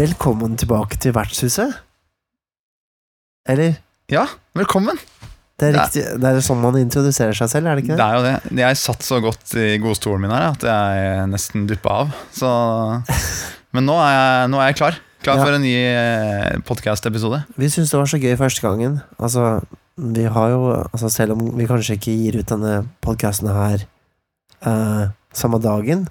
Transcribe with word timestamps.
Velkommen 0.00 0.56
tilbake 0.56 0.96
til 0.96 1.14
vertshuset. 1.14 1.74
Eller? 3.46 3.74
Ja, 4.10 4.26
velkommen. 4.54 4.98
Det 5.60 5.68
er, 5.68 5.74
riktig, 5.76 6.02
det 6.22 6.28
er 6.30 6.40
sånn 6.44 6.60
man 6.62 6.76
introduserer 6.80 7.36
seg 7.36 7.50
selv, 7.52 7.68
er 7.68 7.76
det 7.76 7.84
ikke 7.84 7.96
Det 7.96 8.00
det? 8.00 8.06
er 8.06 8.16
jo 8.16 8.24
det. 8.56 8.62
Jeg 8.64 8.78
satt 8.80 9.04
så 9.04 9.18
godt 9.20 9.54
i 9.60 9.66
godstolen 9.82 10.24
min 10.24 10.32
her 10.32 10.46
at 10.54 10.64
jeg 10.64 11.26
nesten 11.28 11.66
duppa 11.68 11.98
av. 12.02 12.14
Så, 12.32 12.50
men 13.76 13.84
nå 13.88 13.98
er, 14.00 14.14
jeg, 14.16 14.50
nå 14.54 14.60
er 14.62 14.70
jeg 14.72 14.78
klar. 14.80 14.98
Klar 15.20 15.36
Ja. 15.36 15.44
for 15.44 15.52
en 15.58 15.60
ny 15.60 15.74
podkast-episode. 16.64 17.42
Vi 17.60 17.68
syns 17.68 17.90
det 17.92 17.98
var 18.00 18.08
så 18.08 18.16
gøy 18.20 18.36
første 18.40 18.62
gangen. 18.64 19.00
Altså, 19.20 19.60
vi 20.00 20.24
har 20.32 20.48
jo 20.54 20.60
altså 20.80 21.10
Selv 21.12 21.34
om 21.36 21.42
vi 21.58 21.66
kanskje 21.68 21.98
ikke 21.98 22.14
gir 22.16 22.38
ut 22.40 22.48
denne 22.48 22.86
podkasten 23.04 23.50
her 23.52 23.84
uh, 24.64 25.10
samme 25.36 25.60
dagen, 25.60 26.06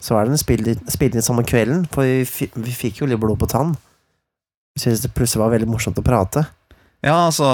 så 0.00 0.16
er 0.16 0.30
den 0.30 0.40
spilt 0.40 1.12
inn 1.14 1.22
samme 1.26 1.44
kvelden, 1.44 1.84
for 1.92 2.08
vi, 2.08 2.24
vi 2.56 2.72
fikk 2.72 3.02
jo 3.02 3.10
litt 3.10 3.20
blod 3.20 3.36
på 3.42 3.50
tann. 3.52 3.74
Vi 4.72 4.86
syntes 4.86 5.02
det 5.04 5.12
plutselig 5.12 5.42
var 5.44 5.52
veldig 5.52 5.68
morsomt 5.68 6.00
å 6.00 6.04
prate. 6.06 6.46
Ja, 7.04 7.26
altså 7.26 7.44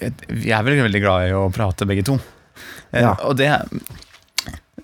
Vi 0.00 0.52
er 0.54 0.64
vel 0.64 0.80
veldig 0.86 1.02
glad 1.04 1.26
i 1.28 1.34
å 1.36 1.46
prate, 1.52 1.86
begge 1.88 2.04
to. 2.06 2.18
Eh, 2.92 3.02
Ja. 3.02 3.14
Og 3.24 3.36
det 3.36 3.50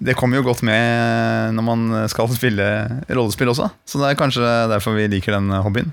Det 0.00 0.15
kommer 0.15 0.37
jo 0.39 0.45
godt 0.47 0.62
med 0.62 1.55
når 1.56 1.65
man 1.65 2.09
skal 2.09 2.28
spille 2.31 2.65
rollespill 3.11 3.48
også. 3.50 3.70
Så 3.84 3.98
det 3.98 4.11
er 4.12 4.19
kanskje 4.20 4.47
derfor 4.70 4.95
vi 4.95 5.09
liker 5.09 5.33
den 5.34 5.48
hobbyen. 5.50 5.92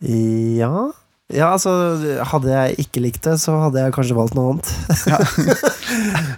Ja 0.00 0.90
Ja, 1.30 1.52
altså, 1.54 1.70
hadde 2.26 2.50
jeg 2.50 2.78
ikke 2.86 3.00
likt 3.04 3.22
det, 3.22 3.36
så 3.38 3.54
hadde 3.62 3.78
jeg 3.84 3.92
kanskje 3.94 4.16
valgt 4.18 4.34
noe 4.34 4.54
annet. 4.54 4.70
Ja. 5.06 5.18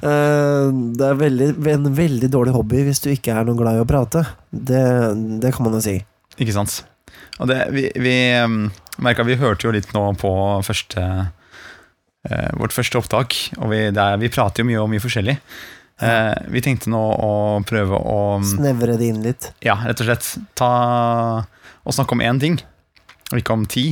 Eh, 0.03 0.69
det 0.99 1.05
er 1.07 1.15
veldig, 1.21 1.47
en 1.71 1.85
veldig 1.95 2.29
dårlig 2.33 2.53
hobby 2.57 2.81
hvis 2.87 2.99
du 3.05 3.11
ikke 3.13 3.35
er 3.37 3.45
noe 3.47 3.55
glad 3.55 3.77
i 3.77 3.83
å 3.83 3.87
prate. 3.87 4.25
Det, 4.51 4.81
det 5.43 5.53
kan 5.55 5.63
man 5.67 5.77
jo 5.77 5.83
si. 5.85 5.93
Ikke 6.41 6.55
sant? 6.57 6.81
Og 7.39 7.47
det, 7.51 7.59
vi 7.71 7.85
vi 8.03 8.15
um, 8.43 8.65
merka 9.05 9.23
vi 9.29 9.37
hørte 9.39 9.69
jo 9.69 9.75
litt 9.77 9.93
nå 9.95 10.03
på 10.19 10.33
første 10.67 10.99
eh, 11.05 11.29
vårt 12.55 12.75
første 12.75 13.01
opptak, 13.01 13.35
og 13.59 13.73
vi, 13.73 13.79
det 13.91 13.99
er, 13.99 14.19
vi 14.23 14.31
prater 14.31 14.63
jo 14.63 14.69
mye 14.69 14.83
om 14.83 14.93
mye 14.95 15.03
forskjellig. 15.03 15.35
Eh, 16.03 16.35
vi 16.51 16.63
tenkte 16.65 16.91
nå 16.91 17.01
å 17.01 17.33
prøve 17.69 17.99
å 17.99 18.19
Snevre 18.47 18.97
det 18.99 19.11
inn 19.13 19.21
litt. 19.23 19.53
Ja, 19.63 19.77
rett 19.87 20.01
og 20.03 20.09
slett 20.09 20.29
ta 20.59 20.71
og 21.83 21.95
snakke 21.95 22.17
om 22.17 22.23
én 22.25 22.41
ting, 22.43 22.59
og 23.31 23.39
ikke 23.39 23.55
om 23.55 23.67
ti, 23.71 23.85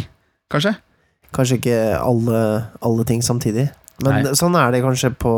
kanskje. 0.50 0.74
Kanskje 1.34 1.60
ikke 1.60 1.78
alle, 2.00 2.40
alle 2.82 3.06
ting 3.06 3.22
samtidig. 3.22 3.68
Men 4.00 4.24
Nei. 4.24 4.34
sånn 4.38 4.56
er 4.56 4.72
det 4.72 4.80
kanskje 4.80 5.10
på 5.20 5.30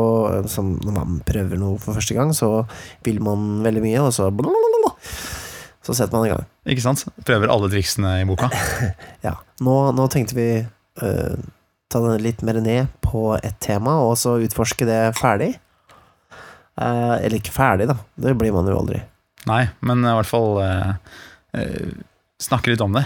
sånn, 0.47 0.77
Når 0.85 0.93
man 0.95 1.17
prøver 1.27 1.59
noe 1.59 1.75
for 1.83 1.97
første 1.97 2.15
gang, 2.15 2.31
så 2.31 2.63
vil 3.03 3.19
man 3.21 3.59
veldig 3.65 3.83
mye, 3.83 4.05
og 4.05 4.13
så 4.15 4.29
blablabla. 4.31 4.93
Så 5.83 5.91
setter 5.97 6.15
man 6.15 6.29
i 6.29 6.31
gang. 6.31 6.45
Ikke 6.71 6.85
sant? 6.85 7.03
Prøver 7.27 7.51
alle 7.51 7.67
triksene 7.73 8.21
i 8.21 8.29
boka. 8.29 8.47
Ja. 9.27 9.35
Nå, 9.63 9.75
nå 9.95 10.07
tenkte 10.11 10.37
vi 10.37 10.47
eh, 10.63 11.35
ta 11.93 12.01
det 12.03 12.21
litt 12.23 12.43
mer 12.45 12.59
ned 12.63 12.91
på 13.05 13.33
et 13.37 13.55
tema, 13.63 13.99
og 14.07 14.17
så 14.19 14.39
utforske 14.43 14.87
det 14.89 15.01
ferdig. 15.19 15.53
Eh, 16.81 17.15
eller 17.19 17.37
ikke 17.39 17.53
ferdig, 17.55 17.89
da. 17.91 17.97
Det 18.17 18.35
blir 18.39 18.53
man 18.55 18.69
jo 18.69 18.79
aldri. 18.81 19.03
Nei, 19.49 19.65
men 19.85 20.05
i 20.05 20.15
hvert 20.17 20.29
fall 20.29 20.57
eh, 20.63 20.93
eh, 21.59 21.91
snakke 22.41 22.73
litt 22.73 22.83
om 22.83 22.95
det. 22.97 23.05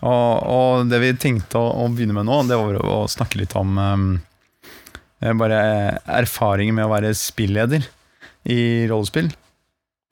Og, 0.00 0.30
og 0.48 0.88
det 0.88 1.00
vi 1.02 1.12
tenkte 1.20 1.60
å, 1.60 1.84
å 1.84 1.88
begynne 1.92 2.16
med 2.16 2.28
nå, 2.28 2.42
det 2.48 2.58
var 2.60 2.78
å 2.80 3.02
snakke 3.10 3.40
litt 3.42 3.56
om 3.58 3.76
eh, 3.80 5.34
bare 5.36 5.60
erfaringer 6.20 6.76
med 6.76 6.88
å 6.88 6.94
være 6.94 7.12
spilleder 7.16 7.84
i 8.48 8.60
rollespill. 8.90 9.28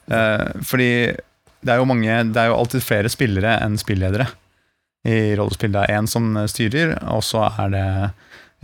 Eh, 0.09 0.51
fordi 0.65 0.91
det 1.59 1.73
er 1.75 1.81
jo 1.81 1.89
mange 1.91 2.13
Det 2.31 2.39
er 2.39 2.53
jo 2.53 2.55
alltid 2.57 2.85
flere 2.87 3.11
spillere 3.11 3.57
enn 3.65 3.75
spilledere 3.81 4.29
i 5.07 5.37
rollespill. 5.39 5.75
Det 5.75 5.85
er 5.85 5.99
én 6.01 6.09
som 6.11 6.33
styrer, 6.51 6.97
og 7.13 7.23
så 7.27 7.45
er 7.51 7.75
det 7.75 7.85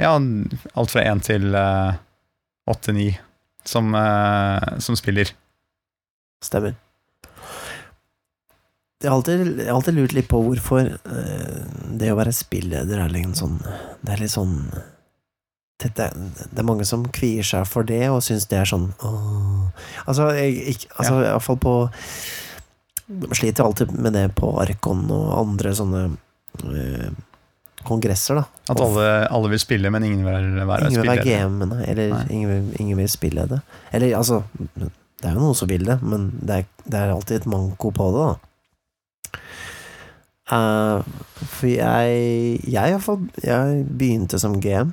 ja, 0.02 0.14
alt 0.14 0.90
fra 0.90 1.04
én 1.06 1.22
til 1.22 1.54
åtte-ni 2.66 3.12
som, 3.64 3.94
uh, 3.94 4.78
som 4.78 4.96
spiller. 4.96 5.34
Stemmer. 6.44 6.74
Jeg 9.02 9.10
har 9.10 9.16
alltid, 9.16 9.68
alltid 9.68 9.94
lurt 9.94 10.12
litt 10.16 10.28
på 10.28 10.40
hvorfor 10.40 10.88
uh, 10.88 11.62
det 11.92 12.12
å 12.12 12.18
være 12.18 12.32
spilleder 12.32 13.02
er 13.04 13.12
litt 13.12 13.36
sånn 13.36 13.58
Det 13.60 14.14
er 14.14 14.22
litt 14.22 14.32
sånn 14.32 14.54
det, 15.82 15.90
det, 15.98 16.56
er 16.56 16.64
mange 16.64 16.86
som 16.88 17.02
kvier 17.12 17.44
seg 17.44 17.66
for 17.68 17.84
det 17.84 18.06
og 18.08 18.22
syns 18.24 18.46
det 18.48 18.62
er 18.62 18.70
sånn 18.70 18.86
åh. 19.04 19.66
Altså, 20.06 20.30
jeg, 20.38 20.54
ikke, 20.72 20.88
altså 20.96 21.18
i 21.18 21.26
hvert 21.26 21.44
fall 21.44 21.58
på 21.60 21.74
sliter 23.36 23.66
alltid 23.66 23.92
med 23.92 24.14
det 24.16 24.28
på 24.38 24.54
Arkon 24.62 25.02
og 25.12 25.26
andre 25.36 25.74
sånne 25.76 26.04
eh, 26.06 26.14
kongresser, 27.84 28.38
da. 28.40 28.44
At 28.72 28.80
alle, 28.80 29.06
alle 29.28 29.50
vil 29.52 29.60
spille, 29.60 29.90
men 29.92 30.06
ingen 30.06 30.24
vil 30.24 30.60
være 30.64 30.88
Ingen 30.88 31.02
vil 31.02 31.10
være. 31.10 31.24
GM, 31.26 31.58
nei. 31.68 31.82
eller 31.92 32.14
Nei. 32.14 32.24
ingen 32.32 32.50
vil, 32.52 32.80
ingen 32.80 33.00
vil 33.02 33.10
spille 33.12 33.44
det. 33.50 33.60
Eller 33.92 34.16
altså 34.16 34.42
Det 34.54 35.28
er 35.30 35.34
jo 35.36 35.42
noen 35.42 35.58
som 35.58 35.68
vil 35.68 35.84
det, 35.88 35.98
men 36.02 36.30
det 36.40 36.56
er, 36.62 36.66
det 36.84 37.00
er 37.00 37.12
alltid 37.14 37.42
et 37.42 37.50
manko 37.50 37.92
på 37.94 38.10
det, 38.14 38.24
da. 38.24 39.38
Uh, 40.44 41.00
for 41.48 41.70
jeg 41.70 42.60
Jeg, 42.68 42.90
i 42.92 42.98
hvert 43.00 43.38
jeg 43.42 43.84
begynte 43.88 44.40
som 44.40 44.58
GM. 44.60 44.92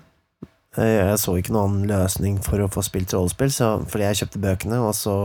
Eh, 0.80 1.02
jeg 1.10 1.18
så 1.20 1.34
ikke 1.36 1.52
noen 1.52 1.66
annen 1.82 1.90
løsning 1.92 2.38
for 2.44 2.64
å 2.64 2.70
få 2.72 2.84
spilt 2.88 3.12
rollespill, 3.12 3.52
så, 3.52 3.74
fordi 3.92 4.06
jeg 4.08 4.22
kjøpte 4.22 4.40
bøkene, 4.46 4.78
og 4.80 4.94
så, 4.96 5.16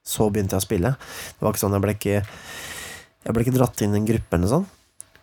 så 0.00 0.30
begynte 0.32 0.56
jeg 0.56 0.62
å 0.62 0.64
spille. 0.64 0.94
Det 0.96 1.44
var 1.44 1.52
ikke 1.52 1.64
sånn, 1.66 1.76
jeg 1.76 1.84
ble 1.84 1.96
ikke 1.98 2.16
Jeg 3.24 3.32
ble 3.36 3.44
ikke 3.44 3.56
dratt 3.58 3.82
inn 3.84 3.92
i 3.96 4.00
en 4.00 4.08
gruppe 4.08 4.36
eller 4.36 4.44
noe 4.46 4.54
sånt. 4.54 4.72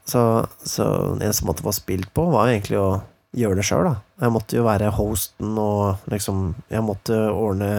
Så, 0.06 0.22
så 0.66 0.86
eneste 1.22 1.46
måte 1.46 1.64
å 1.64 1.70
få 1.70 1.76
spilt 1.78 2.10
på, 2.16 2.26
var 2.34 2.50
egentlig 2.50 2.80
å 2.82 3.02
gjøre 3.38 3.60
det 3.62 3.66
sjøl, 3.68 3.86
da. 3.88 3.96
Jeg 4.26 4.34
måtte 4.36 4.58
jo 4.58 4.66
være 4.66 4.92
hosten 4.94 5.56
og 5.58 6.02
liksom 6.12 6.42
Jeg 6.70 6.84
måtte 6.86 7.16
ordne 7.32 7.72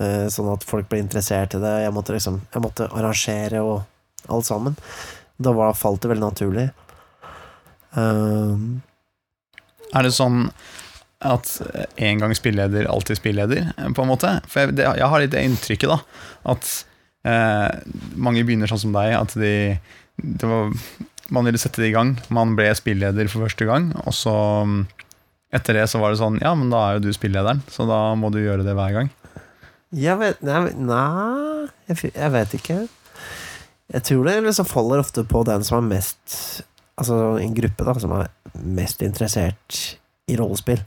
eh, 0.00 0.26
sånn 0.32 0.52
at 0.52 0.64
folk 0.64 0.88
ble 0.90 1.00
interessert 1.02 1.56
i 1.56 1.62
det. 1.62 1.74
Jeg 1.82 1.94
måtte 1.96 2.14
liksom 2.14 2.40
Jeg 2.52 2.62
måtte 2.64 2.88
arrangere 2.92 3.62
og 3.66 4.30
alt 4.32 4.48
sammen. 4.48 4.76
Da 5.36 5.52
var, 5.56 5.74
falt 5.76 6.02
det 6.02 6.12
veldig 6.14 6.26
naturlig. 6.26 6.66
Um, 7.96 8.82
Er 9.94 10.06
det 10.06 10.14
sånn 10.16 10.50
at 11.24 11.48
en 11.96 12.20
gang 12.20 12.34
spilleder, 12.36 12.88
alltid 12.92 13.18
spilleder, 13.18 13.70
på 13.96 14.04
en 14.04 14.10
måte? 14.10 14.34
For 14.50 14.66
jeg, 14.66 14.76
det, 14.76 14.84
jeg 14.98 15.10
har 15.12 15.22
litt 15.22 15.32
det 15.32 15.44
inntrykket, 15.48 15.88
da, 15.88 15.98
at 16.52 16.72
eh, 17.24 17.78
mange 18.20 18.44
begynner 18.44 18.68
sånn 18.70 18.82
som 18.84 18.96
deg, 18.96 19.14
at 19.16 19.32
de 19.40 19.54
det 20.16 20.48
var, 20.48 20.72
Man 21.34 21.48
ville 21.48 21.58
sette 21.58 21.82
det 21.82 21.90
i 21.90 21.94
gang. 21.94 22.14
Man 22.34 22.54
ble 22.58 22.68
spilleder 22.78 23.30
for 23.30 23.46
første 23.46 23.66
gang, 23.68 23.90
og 24.04 24.14
så 24.14 24.34
mm, 24.66 24.80
etter 25.56 25.80
det 25.80 25.86
så 25.90 26.00
var 26.02 26.12
det 26.12 26.20
sånn 26.20 26.38
Ja, 26.42 26.52
men 26.58 26.70
da 26.72 26.82
er 26.84 26.98
jo 26.98 27.06
du 27.06 27.12
spillederen, 27.14 27.62
så 27.72 27.86
da 27.88 28.00
må 28.18 28.30
du 28.34 28.40
gjøre 28.42 28.66
det 28.66 28.76
hver 28.76 28.94
gang. 28.94 29.10
jeg 29.94 30.18
vet 30.20 30.42
Nei, 30.46 30.70
nei 30.74 31.66
jeg, 31.88 32.12
jeg 32.12 32.32
vet 32.34 32.56
ikke. 32.58 32.78
Jeg 33.94 34.02
tror 34.08 34.26
det 34.26 34.40
liksom 34.42 34.66
faller 34.66 35.02
ofte 35.02 35.22
på 35.26 35.44
den 35.46 35.66
som 35.66 35.78
er 35.78 35.92
mest 35.94 36.64
Altså 36.96 37.36
en 37.42 37.54
gruppe 37.54 37.84
da 37.84 37.92
som 38.00 38.14
er 38.16 38.30
mest 38.56 39.02
interessert 39.04 39.80
i 40.32 40.36
rollespill. 40.38 40.80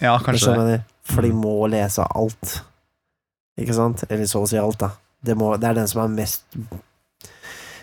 Ja, 0.00 0.16
kanskje 0.24 0.54
det. 0.64 0.78
For 1.04 1.20
de 1.20 1.34
må 1.36 1.66
lese 1.68 2.06
alt. 2.16 2.62
Ikke 3.60 3.76
sant? 3.76 4.06
Eller 4.08 4.24
så 4.30 4.40
å 4.40 4.48
si 4.48 4.56
alt, 4.56 4.80
da. 4.80 4.94
Det, 5.20 5.36
må, 5.36 5.50
det 5.60 5.68
er 5.68 5.76
den 5.76 5.88
som 5.88 6.00
er 6.02 6.14
mest 6.16 6.56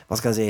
Hva 0.09 0.17
skal 0.17 0.33
jeg 0.33 0.37
si 0.39 0.47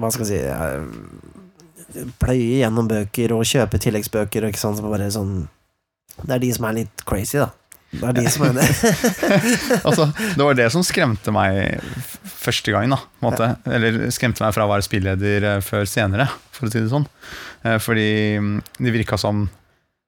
Hva 0.00 0.10
skal 0.12 0.26
jeg 0.26 0.30
si 0.30 0.40
jeg 0.40 2.10
Pløye 2.20 2.60
gjennom 2.60 2.86
bøker 2.90 3.32
og 3.34 3.46
kjøpe 3.48 3.80
tilleggsbøker 3.82 4.44
og 4.46 4.52
ikke 4.52 4.60
sant. 4.62 4.78
Så 4.78 4.84
bare 4.86 5.08
sånn 5.10 5.48
Det 6.20 6.36
er 6.36 6.42
de 6.44 6.50
som 6.54 6.68
er 6.68 6.76
litt 6.82 7.02
crazy, 7.08 7.40
da. 7.40 7.48
Det 7.90 8.04
er 8.06 8.14
de 8.20 8.30
som 8.30 8.44
er 8.46 8.52
det. 8.60 8.66
altså, 9.88 10.04
det 10.14 10.44
var 10.46 10.54
det 10.54 10.68
som 10.70 10.84
skremte 10.86 11.32
meg 11.34 11.80
første 12.22 12.70
gang. 12.70 12.92
da. 12.94 13.48
Eller 13.66 14.04
skremte 14.14 14.44
meg 14.44 14.54
fra 14.54 14.68
å 14.68 14.70
være 14.70 14.86
spilleder 14.86 15.46
eh, 15.56 15.64
før 15.66 15.88
senere, 15.90 16.28
for 16.54 16.68
å 16.68 16.70
si 16.70 16.84
det 16.84 16.92
sånn. 16.92 17.08
Eh, 17.66 17.80
Fordi 17.82 18.06
mm, 18.38 18.54
det 18.78 18.94
virka 18.94 19.18
som 19.18 19.42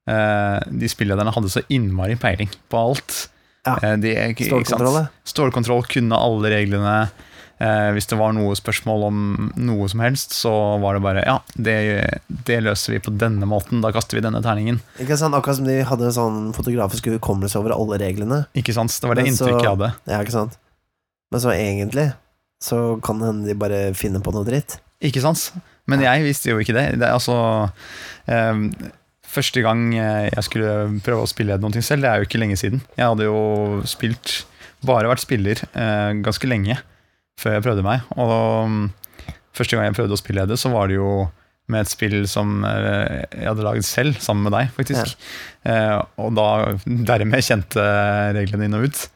eh, 0.07 0.59
de 0.71 0.93
spillederne 0.93 1.35
hadde 1.35 1.51
så 1.51 1.65
innmari 1.75 2.15
peiling 2.23 2.55
på 2.71 2.85
alt. 2.85 3.25
Ja. 3.67 3.75
Eh, 3.83 3.97
De? 3.99 4.15
Stålkontroll. 4.39 5.03
Stålkontroll, 5.35 5.83
kunne 5.91 6.23
alle 6.23 6.55
reglene. 6.55 6.97
Eh, 7.63 7.89
hvis 7.95 8.09
det 8.11 8.17
var 8.19 8.33
noe 8.35 8.57
spørsmål 8.59 9.05
om 9.07 9.19
noe 9.63 9.87
som 9.91 10.01
helst, 10.03 10.33
så 10.35 10.51
var 10.83 10.97
det 10.97 11.03
bare 11.05 11.23
Ja, 11.23 11.37
det, 11.55 11.77
det 12.49 12.57
løser 12.65 12.97
vi 12.97 13.03
på 13.05 13.13
denne 13.15 13.47
måten. 13.47 13.83
Da 13.85 13.93
kaster 13.95 14.19
vi 14.19 14.25
denne 14.25 14.41
terningen. 14.43 14.81
Ikke 15.03 15.19
sant? 15.21 15.37
Akkurat 15.39 15.61
som 15.61 15.69
de 15.69 15.77
hadde 15.87 16.09
en 16.09 16.17
sånn 16.17 16.41
fotografisk 16.57 17.07
hukommelse 17.13 17.61
over 17.61 17.77
alle 17.77 18.01
reglene. 18.03 18.41
Ikke 18.59 18.75
sant? 18.75 18.95
Det 18.99 19.07
var 19.11 19.21
det 19.21 19.29
Men 19.29 19.37
så- 19.39 19.47
inntrykket 19.47 19.69
jeg 19.69 19.77
hadde. 19.77 19.93
Ja, 20.11 20.23
ikke 20.25 20.35
sant? 20.35 20.59
Men 21.31 21.41
så 21.45 21.55
egentlig 21.55 22.09
så 22.63 22.81
kan 23.03 23.19
det 23.21 23.27
hende 23.31 23.47
de 23.47 23.55
bare 23.59 23.81
finner 23.95 24.21
på 24.21 24.35
noe 24.35 24.45
dritt. 24.47 24.81
Ikke 25.03 25.23
sant? 25.23 25.53
Men 25.87 26.01
jeg 26.03 26.23
visste 26.27 26.51
jo 26.51 26.59
ikke 26.63 26.75
det. 26.75 26.99
det 26.99 27.09
altså 27.11 27.71
eh, 28.27 28.67
Første 29.33 29.63
gang 29.65 29.95
jeg 29.95 30.45
skulle 30.45 31.01
prøve 31.01 31.25
å 31.25 31.31
spille 31.31 31.57
noe 31.59 31.81
selv, 31.81 32.03
det 32.05 32.11
er 32.11 32.19
jo 32.21 32.27
ikke 32.27 32.39
lenge 32.43 32.59
siden. 32.61 32.83
Jeg 32.99 33.07
hadde 33.07 33.25
jo 33.31 33.83
spilt 33.89 34.43
Bare 34.85 35.07
vært 35.07 35.23
spiller 35.23 35.61
eh, 35.79 36.11
ganske 36.27 36.49
lenge 36.51 36.75
før 37.41 37.57
jeg 37.57 37.65
prøvde 37.67 37.87
meg. 37.87 38.03
Og 38.17 38.33
da, 38.33 39.37
første 39.57 39.77
gang 39.77 39.89
jeg 39.89 39.99
prøvde 40.01 40.19
å 40.19 40.21
spille 40.21 40.49
det, 40.51 40.59
så 40.61 40.73
var 40.73 40.91
det 40.91 40.99
jo 40.99 41.13
med 41.73 41.85
et 41.85 41.93
spill 41.93 42.19
som 42.29 42.65
eh, 42.67 43.23
jeg 43.31 43.47
hadde 43.49 43.65
laget 43.65 43.87
selv, 43.87 44.19
sammen 44.23 44.49
med 44.49 44.55
deg, 44.57 44.73
faktisk. 44.77 45.15
Eh, 45.69 45.95
og 46.21 46.35
da 46.37 46.49
dermed 46.85 47.47
kjente 47.47 47.85
reglene 48.37 48.69
inn 48.69 48.77
og 48.79 48.89
ut. 48.91 49.07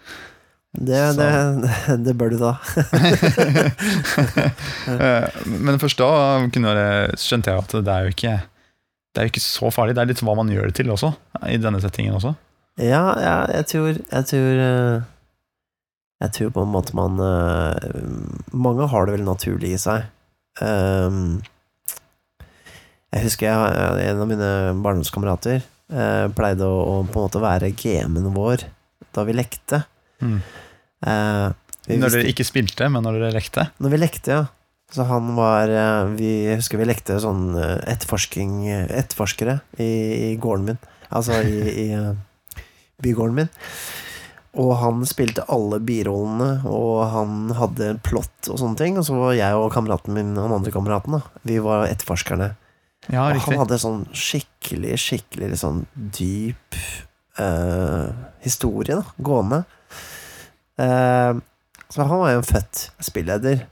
Det, 0.77 1.03
det, 1.17 1.29
det 2.07 2.15
bør 2.19 2.35
du 2.35 2.39
da. 2.43 2.57
Eh, 4.87 5.39
Men 5.51 5.81
først 5.83 5.99
da 5.99 6.09
kunne 6.53 6.73
jeg, 6.77 7.17
skjønte 7.19 7.51
jeg 7.51 7.63
at 7.65 7.73
det 7.75 7.91
er 7.91 8.05
jo 8.07 8.13
ikke 8.13 8.35
Det 8.39 9.19
er 9.19 9.27
jo 9.27 9.33
ikke 9.33 9.43
så 9.43 9.71
farlig. 9.75 9.97
Det 9.97 10.03
er 10.05 10.11
litt 10.13 10.23
hva 10.23 10.37
man 10.39 10.53
gjør 10.53 10.71
det 10.71 10.77
til 10.79 10.93
også, 10.95 11.11
i 11.51 11.59
denne 11.61 11.81
settingen 11.83 12.15
også. 12.17 12.37
Ja, 12.79 13.03
ja 13.19 13.37
jeg 13.51 13.67
tror 13.73 13.91
Jeg 13.97 14.29
tror 14.31 14.63
eh, 14.67 15.07
Jeg 16.25 16.33
tror 16.33 16.53
på 16.55 16.65
en 16.65 16.73
måte 16.73 16.97
man 16.97 17.19
eh, 17.21 17.99
Mange 18.57 18.87
har 18.89 19.07
det 19.07 19.19
vel 19.19 19.27
naturlig 19.27 19.75
i 19.77 19.81
seg. 19.81 20.07
Um, 20.57 21.43
jeg 23.13 23.27
husker 23.27 23.49
jeg, 23.49 24.07
en 24.09 24.23
av 24.25 24.29
mine 24.29 24.49
barndomskamerater 24.85 25.61
eh, 25.61 26.27
pleide 26.37 26.67
å, 26.67 26.81
å 26.81 26.97
på 27.05 27.21
en 27.21 27.27
måte 27.29 27.43
være 27.43 27.73
gamen 27.77 28.33
vår 28.35 28.65
da 29.17 29.25
vi 29.29 29.37
lekte. 29.37 29.83
Mm. 30.21 30.41
Eh, 31.07 31.47
vi 31.87 31.99
Når 32.01 32.17
dere 32.17 32.33
ikke 32.33 32.47
spilte, 32.49 32.89
men 32.93 33.05
når 33.07 33.21
dere 33.21 33.37
lekte. 33.37 33.69
Når 33.81 33.95
vi 33.95 34.01
lekte, 34.01 34.41
ja. 34.41 34.45
Så 34.93 35.07
han 35.09 35.33
var 35.35 35.71
eh, 35.73 36.13
vi, 36.15 36.29
Jeg 36.47 36.61
husker 36.61 36.79
vi 36.79 36.87
lekte 36.87 37.19
sånn 37.23 37.57
eh, 37.59 37.79
etterforskere 37.91 39.59
i, 39.83 39.91
i 40.31 40.35
gården 40.41 40.73
min. 40.73 40.83
Altså 41.11 41.41
i, 41.43 41.63
i 41.87 41.87
eh, 41.97 42.13
bygården 43.03 43.41
min. 43.41 43.51
Og 44.57 44.71
han 44.81 45.03
spilte 45.09 45.45
alle 45.53 45.79
birollene, 45.85 46.63
og 46.65 47.03
han 47.13 47.51
hadde 47.59 47.97
plott 48.07 48.49
og 48.49 48.61
sånne 48.61 48.81
ting. 48.81 48.97
Og 48.97 49.05
så 49.05 49.17
var 49.19 49.35
jeg 49.37 49.59
og 49.59 49.69
kameraten 49.75 50.17
min, 50.17 50.33
han 50.41 50.55
andre 50.57 50.73
kameraten, 50.73 51.19
da, 51.19 51.43
vi 51.45 51.59
var 51.63 51.85
etterforskerne. 51.91 52.55
Ja, 53.13 53.29
Og 53.29 53.43
han 53.45 53.61
hadde 53.61 53.79
sånn 53.79 54.07
skikkelig, 54.17 54.97
skikkelig 54.99 55.61
sånn 55.61 55.85
dyp 55.95 56.79
eh, 57.39 58.09
historie, 58.43 58.97
da, 58.99 59.05
gående. 59.29 59.61
Eh, 60.81 61.37
så 61.87 62.03
han 62.09 62.23
var 62.23 62.33
jo 62.33 62.41
en 62.41 62.49
født 62.49 62.87
spilleder. 63.07 63.67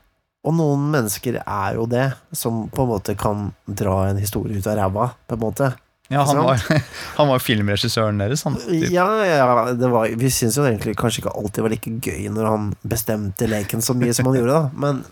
Og 0.45 0.53
noen 0.59 0.85
mennesker 0.93 1.41
er 1.41 1.79
jo 1.79 1.89
det, 1.89 2.11
som 2.37 2.67
på 2.69 2.85
en 2.85 2.93
måte 2.93 3.17
kan 3.19 3.49
dra 3.65 4.11
en 4.11 4.21
historie 4.21 4.61
ut 4.61 4.69
av 4.69 4.77
ræva, 4.79 5.09
på 5.27 5.39
en 5.39 5.43
måte. 5.47 5.71
Ja, 6.13 6.21
han 6.29 6.37
var, 6.37 6.61
han 7.17 7.29
var 7.31 7.41
filmregissøren 7.41 8.19
deres, 8.21 8.43
han. 8.45 8.59
Typ. 8.61 8.91
Ja, 8.93 9.09
ja, 9.25 9.73
det 9.73 9.89
var, 9.89 10.11
vi 10.21 10.31
syns 10.31 10.59
jo 10.61 10.67
egentlig 10.69 10.97
kanskje 11.01 11.23
ikke 11.23 11.33
alltid 11.41 11.65
var 11.65 11.73
like 11.73 11.95
gøy 12.05 12.29
når 12.35 12.49
han 12.51 12.71
bestemte 12.85 13.49
leken 13.49 13.85
så 13.85 13.97
mye 13.97 14.13
som 14.17 14.29
han 14.29 14.37
gjorde, 14.39 14.59
da. 14.59 14.71
Men 14.85 15.03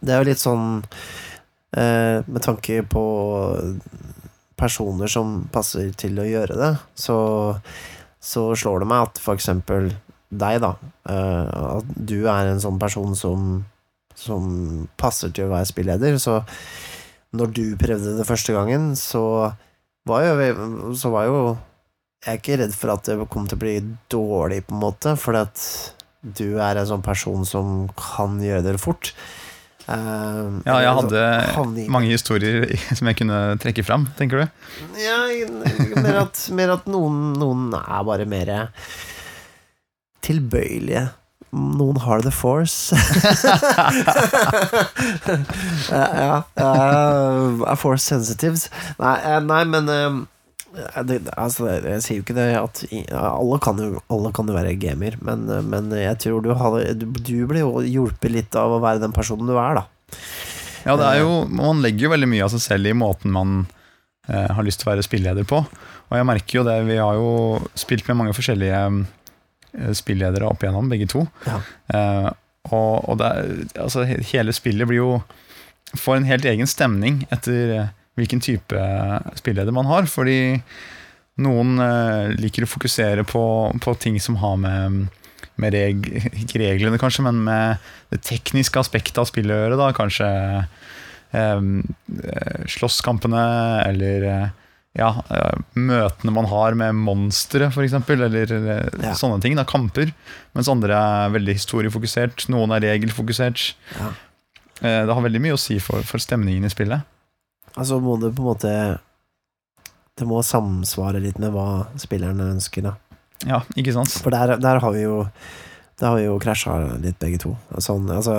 det 0.00 0.14
er 0.14 0.22
jo 0.22 0.28
litt 0.30 0.40
sånn 0.40 0.66
eh, 1.76 2.20
Med 2.24 2.42
tanke 2.44 2.78
på 2.88 3.02
personer 4.60 5.08
som 5.10 5.42
passer 5.52 5.88
til 5.96 6.18
å 6.20 6.26
gjøre 6.28 6.56
det, 6.58 6.70
så, 6.98 7.16
så 8.20 8.50
slår 8.58 8.82
det 8.82 8.88
meg 8.90 9.06
at 9.08 9.20
for 9.22 9.38
eksempel 9.38 9.88
deg, 10.30 10.60
da. 10.62 10.74
eh, 11.08 11.54
at 11.78 11.94
du 11.96 12.18
er 12.28 12.50
en 12.50 12.60
sånn 12.62 12.78
person 12.82 13.16
som, 13.18 13.62
som 14.14 14.50
passer 15.00 15.32
til 15.34 15.48
å 15.48 15.54
være 15.54 15.70
spilleder. 15.70 16.18
Så 16.22 16.42
når 17.36 17.52
du 17.54 17.64
prøvde 17.78 18.16
det 18.18 18.26
første 18.26 18.54
gangen, 18.56 18.92
så 18.98 19.22
var 20.08 20.24
jo, 20.24 20.94
så 20.98 21.12
var 21.12 21.28
jo 21.28 21.40
Jeg 22.24 22.32
er 22.32 22.40
ikke 22.40 22.56
redd 22.60 22.74
for 22.76 22.92
at 22.92 23.06
det 23.06 23.28
kom 23.32 23.46
til 23.48 23.56
å 23.56 23.62
bli 23.62 23.76
dårlig, 24.12 24.64
på 24.66 24.74
en 24.76 24.82
måte, 24.82 25.14
fordi 25.16 25.44
at 25.46 25.62
du 26.20 26.58
er 26.60 26.76
en 26.76 26.88
sånn 26.90 27.04
person 27.04 27.46
som 27.48 27.86
kan 27.96 28.34
gjøre 28.44 28.66
det 28.66 28.80
fort. 28.82 29.14
Uh, 29.86 30.60
Ja, 30.66 30.82
jeg 30.84 30.90
altså, 30.90 31.22
hadde 31.56 31.86
mange 31.90 32.12
historier 32.12 32.66
som 32.98 33.08
jeg 33.08 33.22
kunne 33.22 33.38
trekke 33.62 33.86
fram, 33.86 34.04
tenker 34.18 34.42
du? 34.44 34.66
Ja, 35.00 35.22
mer 35.96 36.20
at, 36.26 36.42
mer 36.52 36.74
at 36.76 36.90
noen, 36.92 37.32
noen 37.40 37.70
er 37.78 38.04
bare 38.04 38.28
mer 38.28 38.52
tilbøyelige. 40.26 41.08
Noen 41.50 41.96
har 42.04 42.22
the 42.22 42.30
force. 42.30 42.94
ja, 45.90 46.36
uh, 46.60 47.64
er 47.66 47.80
force 47.80 48.06
sensitives. 48.06 48.68
Nei, 49.00 49.16
eh, 49.18 49.40
nei 49.42 49.64
men 49.66 49.90
eh, 49.90 50.20
det, 51.02 51.16
altså, 51.34 51.66
Jeg 51.82 52.04
sier 52.04 52.20
jo 52.20 52.24
ikke 52.24 52.36
det 52.36 52.46
at 52.58 52.84
alle 53.18 53.58
kan 53.62 53.80
jo, 53.82 53.98
alle 54.12 54.30
kan 54.36 54.46
jo 54.46 54.54
være 54.54 54.76
gamer, 54.78 55.18
men, 55.26 55.48
eh, 55.50 55.66
men 55.66 55.90
jeg 55.96 56.18
tror 56.22 56.44
du, 56.44 56.52
hadde, 56.54 56.94
du, 57.00 57.08
du 57.10 57.34
blir 57.50 57.64
jo 57.64 57.82
hjulpet 57.82 58.30
litt 58.30 58.58
av 58.58 58.76
å 58.76 58.82
være 58.82 59.02
den 59.02 59.16
personen 59.16 59.50
du 59.50 59.56
er, 59.58 59.80
da. 59.80 59.84
Ja, 60.86 60.96
det 60.96 61.06
er 61.06 61.18
jo, 61.20 61.32
Man 61.50 61.82
legger 61.84 62.06
jo 62.06 62.14
veldig 62.14 62.30
mye 62.30 62.46
av 62.46 62.54
seg 62.54 62.62
selv 62.64 62.88
i 62.88 62.96
måten 62.96 63.34
man 63.34 63.64
eh, 64.30 64.48
har 64.54 64.64
lyst 64.66 64.80
til 64.82 64.88
å 64.88 64.94
være 64.94 65.06
spilleleder 65.06 65.48
på. 65.48 65.64
Og 66.10 66.18
jeg 66.18 66.26
merker 66.26 66.60
jo 66.60 66.66
det, 66.66 66.78
vi 66.88 66.98
har 66.98 67.18
jo 67.18 67.58
spilt 67.78 68.06
med 68.08 68.22
mange 68.22 68.36
forskjellige 68.38 68.78
spilledere 69.96 70.48
opp 70.48 70.64
igjennom, 70.64 70.88
begge 70.90 71.08
to. 71.10 71.24
Ja. 71.46 71.60
Uh, 71.94 72.30
og 72.70 73.08
og 73.08 73.20
det 73.22 73.30
altså, 73.80 74.04
hele 74.04 74.52
spillet 74.52 74.88
blir 74.88 75.00
jo 75.00 75.12
får 75.96 76.20
en 76.20 76.28
helt 76.28 76.44
egen 76.46 76.68
stemning 76.70 77.24
etter 77.34 77.72
eh, 77.74 77.88
hvilken 78.18 78.42
type 78.44 78.82
spilleder 79.38 79.74
man 79.74 79.88
har. 79.90 80.06
Fordi 80.10 80.60
noen 81.40 81.80
uh, 81.80 82.30
liker 82.36 82.66
å 82.66 82.70
fokusere 82.70 83.24
på, 83.28 83.42
på 83.80 83.94
ting 84.02 84.20
som 84.22 84.36
har 84.42 84.58
med, 84.60 85.08
med 85.60 85.74
reg, 85.74 86.06
ikke 86.44 86.60
reglene, 86.62 87.00
kanskje, 87.00 87.24
men 87.26 87.40
med 87.46 87.90
det 88.12 88.20
tekniske 88.26 88.80
aspektet 88.82 89.18
av 89.18 89.28
spillet 89.30 89.54
å 89.54 89.60
gjøre. 89.62 89.80
Da. 89.80 89.90
Kanskje 89.96 90.30
eh, 91.32 91.40
eh, 91.40 92.66
slåsskampene, 92.76 93.44
eller 93.88 94.28
eh, 94.28 94.48
ja, 94.98 95.10
eh, 95.30 95.58
møtene 95.78 96.32
man 96.34 96.48
har 96.50 96.74
med 96.74 96.94
monstre, 96.98 97.68
f.eks., 97.70 97.92
eller 98.10 98.52
eh, 98.56 98.88
Ja. 99.04 99.12
sånne 99.14 99.40
ting. 99.42 99.54
Da, 99.56 99.64
kamper. 99.64 100.10
Mens 100.54 100.68
andre 100.72 100.96
er 100.98 101.30
veldig 101.36 101.54
historiefokusert. 101.60 102.48
Noen 102.50 102.72
er 102.74 102.80
regelfokusert. 102.88 103.74
Ja. 103.98 104.08
Eh, 104.82 105.06
Det 105.06 105.14
har 105.14 105.22
veldig 105.22 105.40
mye 105.44 105.54
å 105.54 105.60
si 105.60 105.78
for, 105.78 106.02
for 106.02 106.18
stemningen 106.18 106.64
i 106.66 106.72
spillet. 106.72 107.02
Altså 107.76 108.00
må 108.02 108.16
det 108.18 108.32
på 108.34 108.42
en 108.42 108.48
måte 108.50 108.70
Det 110.18 110.26
må 110.26 110.40
samsvare 110.42 111.20
litt 111.22 111.38
med 111.38 111.52
hva 111.54 111.86
spillerne 111.96 112.50
ønsker, 112.56 112.82
da. 112.82 112.96
Ja, 113.46 113.60
ikke 113.78 113.94
sant? 113.94 114.10
For 114.20 114.34
der, 114.34 114.56
der 114.60 114.80
har 114.82 114.92
vi 114.92 115.04
jo 115.06 115.22
Der 116.00 116.08
har 116.10 116.16
vi 116.18 116.24
jo 116.26 116.34
krasja 116.42 116.74
litt, 117.00 117.18
begge 117.22 117.38
to. 117.38 117.54
Sånn, 117.78 118.10
altså 118.10 118.34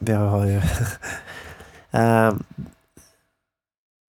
Vi 0.00 0.12
har 0.16 0.46
jo 0.48 0.60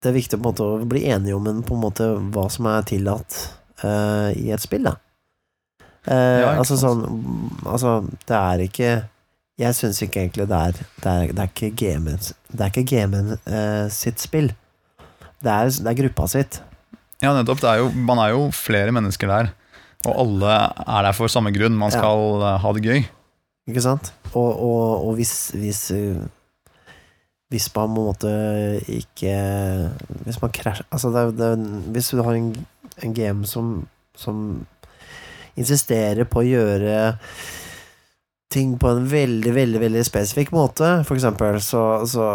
Det 0.01 0.09
er 0.09 0.17
viktig 0.17 0.39
på 0.39 0.41
en 0.41 0.49
måte 0.49 0.65
å 0.65 0.89
bli 0.89 1.03
enige 1.13 1.37
om 1.37 1.47
en, 1.49 1.61
på 1.65 1.77
en 1.77 1.83
måte 1.83 2.07
hva 2.33 2.47
som 2.49 2.67
er 2.71 2.85
tillatt 2.89 3.37
uh, 3.83 4.33
i 4.33 4.49
et 4.53 4.63
spill, 4.63 4.87
da. 4.89 4.95
Uh, 6.07 6.41
Ja, 6.41 6.53
altså 6.57 6.79
sånn 6.81 7.03
Altså, 7.61 7.99
det 8.25 8.33
er 8.33 8.61
ikke 8.63 8.87
Jeg 9.61 9.77
syns 9.77 9.99
ikke 10.01 10.23
egentlig 10.23 10.47
det 10.49 10.57
er 10.57 10.79
Det 10.79 11.11
er, 11.11 11.27
det 11.29 11.43
er 11.43 11.51
ikke 11.51 11.69
gamen 11.77 12.17
Det 12.17 12.57
er 12.57 12.71
ikke 12.71 12.87
gamen 12.89 13.35
uh, 13.37 13.85
sitt 13.93 14.17
spill. 14.17 14.49
Det 15.45 15.53
er, 15.53 15.69
det 15.69 15.91
er 15.91 15.99
gruppa 15.99 16.25
sitt. 16.29 16.57
Ja, 17.21 17.35
nettopp. 17.37 17.61
Det 17.61 17.69
er 17.69 17.83
jo, 17.83 17.91
man 17.93 18.17
er 18.21 18.33
jo 18.33 18.47
flere 18.53 18.93
mennesker 18.93 19.29
der. 19.29 19.53
Og 20.09 20.17
alle 20.23 20.57
er 20.81 21.05
der 21.05 21.13
for 21.17 21.29
samme 21.29 21.53
grunn. 21.53 21.77
Man 21.77 21.93
skal 21.93 22.41
ja. 22.41 22.55
ha 22.61 22.73
det 22.77 22.83
gøy. 22.85 23.05
Ikke 23.69 23.85
sant? 23.85 24.11
Og, 24.33 24.49
og, 24.49 25.05
og 25.05 25.17
hvis, 25.17 25.51
hvis 25.57 25.83
Hvis 27.51 27.67
man 27.75 27.75
på 27.75 27.85
en 27.85 27.95
måte 27.95 28.29
ikke 28.87 29.33
Hvis 30.25 30.41
man 30.41 30.53
krasjer 30.55 30.87
Altså, 30.89 31.11
det, 31.11 31.23
det, 31.39 31.49
hvis 31.91 32.11
du 32.13 32.21
har 32.23 32.37
en, 32.37 32.53
en 33.03 33.15
game 33.17 33.47
som, 33.49 33.73
som 34.15 34.45
insisterer 35.59 36.23
på 36.31 36.41
å 36.41 36.47
gjøre 36.47 36.95
ting 38.51 38.75
på 38.79 38.89
en 38.91 39.05
veldig, 39.07 39.51
veldig 39.55 39.79
veldig 39.79 40.01
spesifikk 40.03 40.51
måte, 40.51 40.87
for 41.07 41.15
eksempel, 41.15 41.59
så, 41.63 42.03
så, 42.07 42.25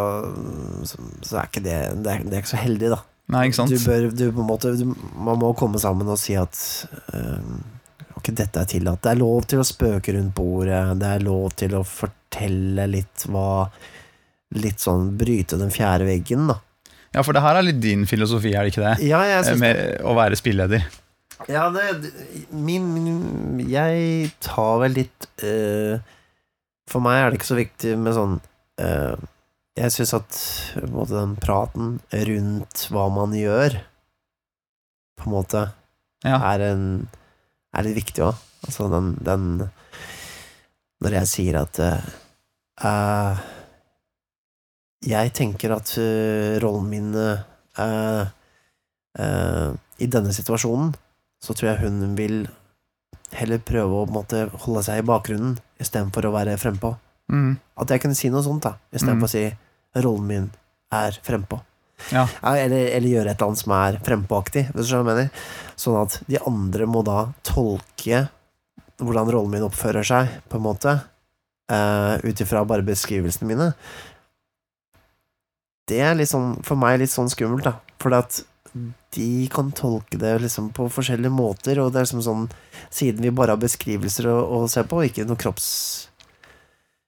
så, 0.88 1.02
så 1.20 1.40
er 1.40 1.50
ikke 1.50 1.64
det 1.64 1.80
det 2.04 2.12
er, 2.12 2.24
det 2.24 2.38
er 2.38 2.44
ikke 2.44 2.54
så 2.54 2.62
heldig, 2.62 2.92
da. 2.94 3.00
Nei, 3.34 3.42
ikke 3.48 3.58
sant? 3.58 3.72
Du 3.74 3.82
bør, 3.82 4.06
du 4.14 4.24
på 4.30 4.42
en 4.44 4.48
måte 4.48 4.72
du, 4.78 4.84
Man 5.18 5.40
må 5.40 5.50
komme 5.58 5.80
sammen 5.82 6.08
og 6.12 6.20
si 6.22 6.36
at 6.38 6.54
um, 7.10 7.58
Ok, 8.16 8.30
dette 8.38 8.62
er 8.62 8.68
tillatt. 8.70 9.02
Det 9.04 9.10
er 9.12 9.18
lov 9.20 9.48
til 9.50 9.60
å 9.60 9.66
spøke 9.66 10.14
rundt 10.14 10.32
bordet. 10.34 10.78
Det 10.96 11.10
er 11.10 11.24
lov 11.26 11.50
til 11.58 11.74
å 11.76 11.82
fortelle 11.84 12.86
litt 12.88 13.26
hva 13.28 13.66
Litt 14.54 14.78
sånn 14.78 15.16
bryte 15.18 15.58
den 15.58 15.72
fjerde 15.74 16.06
veggen, 16.06 16.46
da. 16.52 16.60
Ja, 17.16 17.22
for 17.26 17.32
det 17.34 17.42
her 17.42 17.56
er 17.58 17.64
litt 17.66 17.80
din 17.82 18.04
filosofi, 18.06 18.52
er 18.54 18.62
det 18.66 18.74
ikke 18.74 18.84
det? 18.84 19.06
Ja, 19.08 19.22
jeg 19.26 19.44
synes 19.48 19.60
Med 19.62 19.76
det. 19.76 19.86
å 20.06 20.12
være 20.14 20.36
spilleder. 20.38 20.84
Ja, 21.50 21.66
det 21.74 22.12
min, 22.50 22.86
min 22.94 23.58
Jeg 23.68 24.30
tar 24.40 24.78
vel 24.80 24.94
litt 24.96 25.26
eh, 25.44 25.98
For 26.88 27.02
meg 27.04 27.18
er 27.20 27.28
det 27.34 27.36
ikke 27.40 27.48
så 27.50 27.58
viktig 27.58 27.92
med 28.00 28.14
sånn 28.16 28.38
eh, 28.80 29.16
Jeg 29.76 29.92
syns 29.92 30.14
at 30.16 30.38
måte, 30.88 31.12
den 31.18 31.34
praten 31.42 31.98
rundt 32.30 32.86
hva 32.94 33.04
man 33.12 33.34
gjør, 33.36 33.76
på 35.20 35.28
en 35.28 35.34
måte, 35.36 35.66
Ja. 36.24 36.38
er, 36.54 36.64
en, 36.72 36.86
er 37.76 37.84
litt 37.84 37.98
viktig 38.00 38.24
òg. 38.30 38.40
Altså 38.64 38.88
den, 38.92 39.12
den 39.20 39.44
Når 41.04 41.18
jeg 41.20 41.28
sier 41.34 41.60
at 41.60 41.78
eh, 41.84 42.08
eh, 42.80 43.44
Jeg 45.06 45.32
tenker 45.36 45.74
at 45.76 45.92
eh, 46.02 46.56
rollen 46.62 46.88
min 46.90 47.12
eh, 47.14 48.24
eh, 49.18 49.68
I 50.02 50.08
denne 50.10 50.32
situasjonen 50.34 50.94
så 51.42 51.54
tror 51.54 51.70
jeg 51.70 51.82
hun 51.84 52.16
vil 52.18 52.40
heller 53.36 53.60
prøve 53.62 54.02
å 54.02 54.08
måte, 54.10 54.46
holde 54.64 54.82
seg 54.86 55.02
i 55.02 55.06
bakgrunnen 55.06 55.56
istedenfor 55.82 56.26
å 56.26 56.32
være 56.34 56.56
frempå. 56.58 56.94
Mm. 57.30 57.56
At 57.82 57.92
jeg 57.92 58.02
kunne 58.02 58.16
si 58.18 58.30
noe 58.32 58.42
sånt, 58.46 58.64
da, 58.64 58.76
istedenfor 58.94 59.26
Mm. 59.26 59.28
å 59.28 59.34
si 59.34 60.02
rollen 60.02 60.26
min 60.26 60.46
er 60.94 61.18
frempå. 61.22 61.60
Ja. 62.12 62.26
eller, 62.44 62.90
eller 62.92 63.08
gjøre 63.08 63.30
et 63.32 63.40
eller 63.40 63.48
annet 63.50 63.60
som 63.62 63.72
er 63.72 63.98
frempåaktig, 64.04 64.66
hvis 64.72 64.86
du 64.86 64.90
skjønner 64.90 65.04
hva 65.06 65.14
jeg 65.14 65.28
mener. 65.30 65.46
Sånn 65.80 65.96
at 66.02 66.18
de 66.28 66.40
andre 66.46 66.86
må 66.86 67.02
da 67.06 67.32
tolke 67.46 68.26
hvordan 69.00 69.30
rollen 69.32 69.50
min 69.54 69.64
oppfører 69.66 70.04
seg, 70.06 70.28
på 70.48 70.58
en 70.58 70.64
måte, 70.64 70.92
uh, 71.72 72.14
ut 72.24 72.40
ifra 72.40 72.64
bare 72.68 72.84
beskrivelsene 72.86 73.48
mine. 73.48 73.70
Det 75.86 76.00
er 76.02 76.18
sånn, 76.26 76.56
for 76.66 76.78
meg 76.80 76.98
litt 77.00 77.12
sånn 77.12 77.30
skummelt, 77.30 77.66
da. 77.66 77.76
For 78.02 78.14
at 78.16 78.42
de 79.16 79.46
kan 79.52 79.70
tolke 79.72 80.18
det 80.20 80.34
liksom 80.42 80.68
på 80.76 80.88
forskjellige 80.92 81.32
måter, 81.32 81.78
og 81.80 81.92
det 81.92 82.00
er 82.02 82.08
liksom 82.08 82.24
sånn 82.26 82.42
Siden 82.92 83.24
vi 83.24 83.30
bare 83.32 83.54
har 83.54 83.60
beskrivelser 83.62 84.28
å, 84.28 84.34
å 84.58 84.58
se 84.68 84.82
på, 84.84 84.98
og 85.00 85.08
ikke 85.08 85.24
noe 85.28 85.40
kropps... 85.40 85.68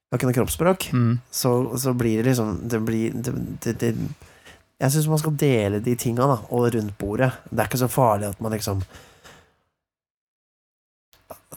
Vi 0.09 0.15
har 0.15 0.17
ikke 0.17 0.29
noe 0.31 0.37
kroppsspråk 0.39 0.87
Mm. 0.95 1.19
så, 1.29 1.51
så 1.77 1.93
blir 1.93 2.23
det 2.23 2.31
liksom 2.31 2.55
Det 2.71 2.79
blir 2.81 3.13
det, 3.13 3.33
det, 3.61 3.73
det, 3.83 3.91
Jeg 4.81 4.93
syns 4.95 5.09
man 5.11 5.21
skal 5.21 5.35
dele 5.37 5.83
de 5.85 5.93
tinga, 5.99 6.25
da, 6.25 6.39
og 6.49 6.71
rundt 6.73 6.95
bordet. 6.97 7.29
Det 7.51 7.61
er 7.61 7.69
ikke 7.69 7.83
så 7.83 7.91
farlig 7.93 8.31
at 8.31 8.41
man 8.41 8.55
liksom 8.57 8.81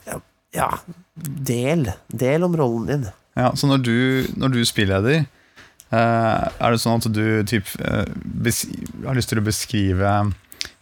Ja, 0.05 0.19
ja 0.53 0.69
del. 1.15 1.89
Del 2.09 2.45
om 2.45 2.57
rollen 2.57 2.89
din. 2.91 3.07
Ja, 3.39 3.55
så 3.57 3.71
når 3.71 3.87
du, 3.87 3.97
når 4.37 4.53
du 4.53 4.59
er 4.61 4.69
spilleder, 4.69 5.25
er 5.99 6.73
det 6.73 6.81
sånn 6.81 7.01
at 7.03 7.09
du 7.13 7.43
typ, 7.49 7.69
eh, 7.81 8.07
har 9.05 9.19
lyst 9.19 9.29
til 9.33 9.41
å 9.43 9.45
beskrive 9.47 10.13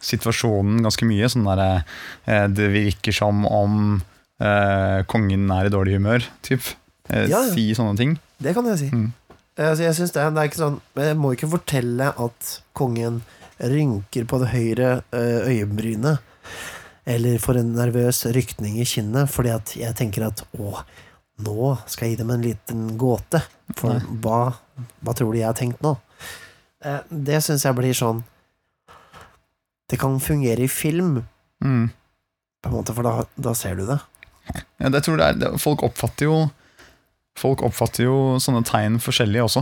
situasjonen 0.01 0.81
ganske 0.85 1.07
mye? 1.07 1.29
Sånn 1.31 1.47
der, 1.49 1.83
eh, 2.25 2.47
det 2.47 2.69
virker 2.73 3.15
som 3.15 3.45
om 3.45 4.01
eh, 4.41 5.03
kongen 5.11 5.49
er 5.53 5.67
i 5.67 5.73
dårlig 5.73 5.97
humør, 5.99 6.25
typ? 6.41 6.61
Eh, 7.09 7.27
Ja. 7.29 7.43
Si 7.51 7.73
sånne 7.75 7.97
ting? 7.97 8.19
Det 8.41 8.55
kan 8.55 8.65
jeg 8.65 8.79
si. 8.79 8.89
Mm. 8.89 9.11
Altså, 9.57 9.83
jeg 9.83 9.93
det, 10.15 10.33
det 10.33 10.55
sånn 10.55 10.79
Jeg 10.95 11.17
må 11.19 11.33
ikke 11.35 11.49
fortelle 11.51 12.07
at 12.17 12.61
kongen 12.73 13.21
rynker 13.59 14.25
på 14.25 14.39
det 14.41 14.49
høyre 14.55 15.03
øyebrynet, 15.13 16.17
eller 17.05 17.37
får 17.37 17.59
en 17.59 17.75
nervøs 17.75 18.23
rykning 18.33 18.79
i 18.81 18.87
kinnet, 18.89 19.29
fordi 19.29 19.51
at 19.53 19.75
jeg 19.77 19.93
tenker 19.99 20.25
at 20.31 20.41
å, 20.57 20.81
nå 21.45 21.71
skal 21.89 22.07
jeg 22.07 22.15
gi 22.15 22.21
dem 22.23 22.31
en 22.35 22.41
liten 22.45 22.83
gåte. 23.01 23.41
For 23.77 23.99
hva, 24.23 24.39
hva 25.03 25.13
tror 25.17 25.31
du 25.33 25.39
jeg 25.39 25.47
har 25.49 25.57
tenkt 25.57 25.81
nå? 25.85 25.95
Eh, 26.83 26.99
Det 27.09 27.41
syns 27.45 27.63
jeg 27.67 27.75
blir 27.77 27.93
sånn 27.93 28.23
Det 29.89 29.99
kan 29.99 30.19
fungere 30.19 30.63
i 30.65 30.67
film, 30.71 31.25
Mm. 31.61 31.91
på 32.63 32.69
en 32.69 32.73
måte, 32.73 32.93
for 32.95 33.03
da, 33.05 33.23
da 33.37 33.51
ser 33.53 33.75
du 33.75 33.85
det. 33.85 33.99
Ja, 34.81 34.89
det 34.89 35.03
tror 35.05 35.19
jeg, 35.21 35.37
det, 35.39 35.51
folk 35.61 35.83
oppfatter 35.85 36.25
jo 36.25 36.39
Folk 37.37 37.61
oppfatter 37.63 38.03
jo 38.03 38.15
sånne 38.43 38.63
tegn 38.67 38.97
forskjellig 38.99 39.39
også. 39.45 39.61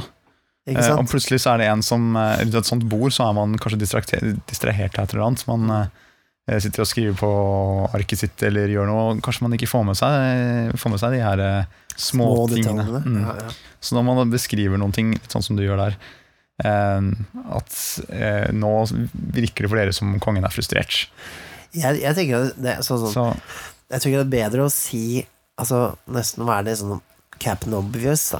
Eh, 0.65 0.87
og 0.95 1.05
plutselig 1.11 1.37
så 1.43 1.51
er 1.53 1.57
det 1.61 1.67
en 1.69 1.83
som 1.85 2.15
eh, 2.17 2.39
Rundt 2.41 2.55
et 2.55 2.65
sånt 2.69 2.85
bord 2.89 3.11
så 3.13 3.27
er 3.27 3.35
man 3.37 3.53
kanskje 3.61 3.77
distrahert, 3.83 4.39
distrahert 4.49 4.97
av 4.97 5.03
et 5.05 5.13
eller 5.13 5.25
annet. 5.27 5.43
Man 5.47 5.69
eh, 5.75 5.91
sitter 6.63 6.81
og 6.83 6.87
skriver 6.89 7.17
på 7.19 7.29
arket 7.93 8.21
sitt 8.23 8.43
eller 8.47 8.71
gjør 8.73 8.87
noe. 8.89 9.17
Kanskje 9.25 9.45
man 9.45 9.53
ikke 9.57 9.69
får 9.69 9.83
med 9.89 9.97
seg, 9.99 10.71
får 10.81 10.93
med 10.95 11.01
seg 11.01 11.13
de 11.15 11.19
her 11.23 11.43
små, 11.95 12.29
små, 12.31 12.47
tingene. 12.53 12.85
Mm. 13.05 13.19
Ja, 13.25 13.35
ja. 13.43 13.49
Så 13.83 13.95
når 13.97 14.07
man 14.07 14.31
beskriver 14.33 14.79
noen 14.81 14.95
ting, 14.95 15.13
sånn 15.31 15.45
som 15.45 15.59
du 15.59 15.63
gjør 15.65 15.79
der, 15.85 15.97
eh, 16.65 17.09
at 17.59 17.77
eh, 18.09 18.47
nå 18.55 18.71
virker 19.35 19.65
det 19.67 19.71
for 19.71 19.79
dere 19.81 19.93
som 19.95 20.15
kongen 20.23 20.47
er 20.47 20.53
frustrert. 20.55 21.05
Jeg, 21.75 21.99
jeg 22.01 22.15
tenker 22.17 22.49
det 22.57 22.71
er 22.79 22.81
sånn, 22.81 23.03
sånn 23.05 23.13
Så 23.13 23.93
Jeg 23.93 24.01
tror 24.01 24.13
det 24.15 24.21
er 24.23 24.31
bedre 24.49 24.63
å 24.65 24.71
si 24.73 25.01
Altså 25.61 25.83
nesten 26.09 26.47
være 26.47 26.65
det 26.65 26.73
sånn 26.79 26.95
cap'n 27.37 27.75
Obvious 27.77 28.23
da 28.33 28.39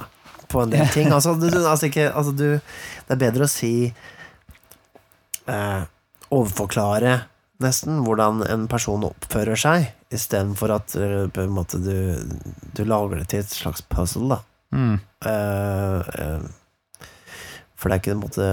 På 0.50 0.64
en 0.64 0.72
del 0.74 0.88
ting 0.90 1.12
Altså, 1.14 1.36
du, 1.38 1.46
du- 1.46 1.60
altså, 1.62 1.86
ikke, 1.92 2.08
altså 2.10 2.32
du, 2.34 2.48
Det 2.58 3.14
er 3.14 3.20
bedre 3.22 3.46
å 3.46 3.52
si 3.52 3.70
eh, 5.46 5.82
Overforklare 6.34 7.14
Nesten 7.60 8.00
hvordan 8.06 8.44
en 8.48 8.66
person 8.72 9.04
oppfører 9.04 9.58
seg 9.60 9.90
I 10.12 10.20
stedet 10.20 10.56
for 10.58 10.72
at 10.72 10.94
eh, 10.96 11.26
på 11.28 11.42
en 11.44 11.52
måte 11.52 11.80
du, 11.82 12.16
du 12.76 12.82
lager 12.88 13.20
det 13.20 13.28
til 13.32 13.42
et 13.44 13.52
slags 13.52 13.84
puzzle 13.90 14.30
da. 14.36 14.40
Mm, 14.72 14.98
Uh, 15.20 16.00
uh, 16.16 17.04
For 17.76 17.90
det 17.90 17.96
er 17.96 18.00
ikke 18.00 18.14
en 18.14 18.22
måte 18.22 18.46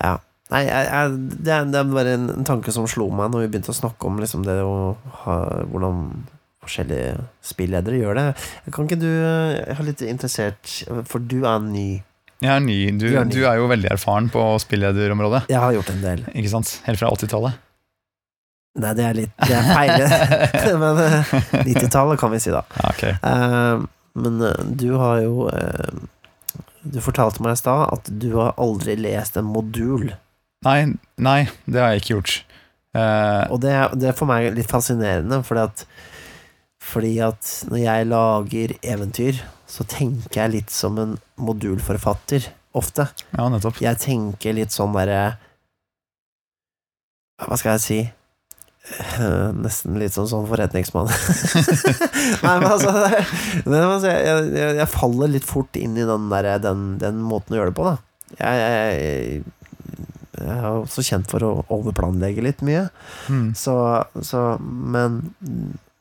Ja. 0.00 0.14
Nei, 0.48 0.62
jeg, 0.64 0.86
jeg, 0.88 1.16
det, 1.44 1.52
er, 1.52 1.66
det 1.68 1.80
er 1.82 1.90
bare 1.92 2.14
en, 2.16 2.28
en 2.32 2.46
tanke 2.48 2.72
som 2.72 2.86
slo 2.88 3.10
meg 3.12 3.28
Når 3.34 3.42
vi 3.42 3.50
begynte 3.52 3.74
å 3.74 3.76
snakke 3.76 4.08
om 4.08 4.16
liksom 4.22 4.46
det 4.46 4.56
å 4.64 4.94
ha, 5.24 5.34
Hvordan 5.68 6.06
forskjellige 6.64 7.26
spilledere 7.44 8.00
gjør 8.00 8.16
det. 8.16 8.24
Kan 8.72 8.88
ikke 8.88 9.00
du 9.02 9.10
Jeg 9.10 9.74
er 9.74 9.84
litt 9.84 10.06
interessert 10.08 10.72
For 11.10 11.20
du 11.20 11.42
er 11.42 11.60
ny 11.66 11.88
jeg 12.44 12.50
er 12.54 12.60
ny. 12.64 12.76
Du, 12.98 13.06
Du 13.08 13.16
er 13.18 13.24
ny. 13.26 13.32
du 13.34 13.40
er 13.48 13.56
jo 13.58 13.66
veldig 13.70 13.90
erfaren 13.92 14.28
på 14.30 14.42
spillederområdet. 14.62 15.44
Jeg 15.50 15.58
har 15.62 15.72
gjort 15.74 15.90
en 15.94 16.02
del 16.04 16.20
Ikke 16.34 16.52
sant? 16.52 16.74
Helt 16.86 17.00
fra 17.00 17.10
80-tallet. 17.16 17.64
Nei, 18.78 18.92
det 18.94 19.04
er 19.08 19.16
litt 19.18 19.32
Det 19.42 19.56
er 19.58 19.70
feil 19.74 20.04
Men 20.84 21.00
eh, 21.02 21.32
90-tallet 21.66 22.20
kan 22.20 22.30
vi 22.30 22.38
si 22.44 22.52
da 22.54 22.60
Ja, 22.76 22.92
ok. 22.92 23.02
Eh, 23.16 23.86
Men 24.22 24.36
eh, 24.46 24.60
du 24.78 24.86
har 25.00 25.22
jo 25.24 25.48
uh, 25.50 25.98
Du 26.86 27.00
fortalte 27.02 27.42
meg 27.42 27.56
i 27.56 27.58
stad 27.58 27.88
At 27.96 28.10
du 28.22 28.28
har 28.36 28.52
aldri 28.60 28.94
lest 29.00 29.36
en 29.40 29.48
modul 29.50 30.12
Nei, 30.66 30.78
nei, 31.22 31.40
det 31.70 31.78
har 31.82 31.92
jeg 31.94 32.00
ikke 32.04 32.14
gjort. 32.16 32.32
Uh, 32.96 33.44
Og 33.54 33.60
det, 33.62 33.70
er- 33.78 33.92
det 33.98 34.08
er 34.10 34.16
for 34.18 34.26
meg 34.30 34.48
litt 34.56 34.66
fascinerende, 34.70 35.38
fordi 35.46 35.62
at, 35.68 35.84
fordi 36.82 37.12
at 37.22 37.50
når 37.70 37.78
jeg 37.84 38.08
lager 38.10 38.72
eventyr, 38.94 39.38
så 39.68 39.84
tenker 39.88 40.42
jeg 40.42 40.54
litt 40.54 40.72
som 40.72 40.98
en 41.00 41.16
modulforfatter, 41.40 42.48
ofte. 42.78 43.08
ja, 43.34 43.48
nettopp. 43.52 43.80
Jeg 43.84 44.00
tenker 44.00 44.56
litt 44.56 44.74
sånn 44.74 44.94
derre 44.96 45.38
Hva 47.42 47.56
skal 47.58 47.76
jeg 47.76 47.82
si? 47.84 47.98
Eh, 48.88 49.50
Nesten 49.58 49.98
litt 50.00 50.14
sånn, 50.14 50.28
sånn 50.30 50.46
forretningsmann. 50.48 51.10
Nei, 52.44 52.54
men 52.62 52.68
altså, 52.70 52.94
det, 52.96 53.20
det, 53.66 53.82
altså 53.82 54.10
jeg, 54.10 54.48
jeg, 54.56 54.78
jeg 54.80 54.90
faller 54.92 55.32
litt 55.34 55.46
fort 55.46 55.78
inn 55.78 55.98
i 55.98 56.06
den, 56.08 56.28
der, 56.32 56.50
den, 56.64 56.88
den 57.02 57.20
måten 57.24 57.54
å 57.54 57.60
gjøre 57.60 57.72
det 57.72 57.78
på, 57.78 57.86
da. 57.88 57.96
Jeg, 58.38 58.64
jeg, 58.64 59.44
er 60.38 60.66
også 60.70 61.02
kjent 61.02 61.28
for 61.30 61.44
å 61.44 61.52
overplanlegge 61.74 62.44
litt 62.44 62.64
mye. 62.66 62.86
Mm. 63.26 63.52
Så, 63.58 63.74
så 64.22 64.42
Men 64.62 65.24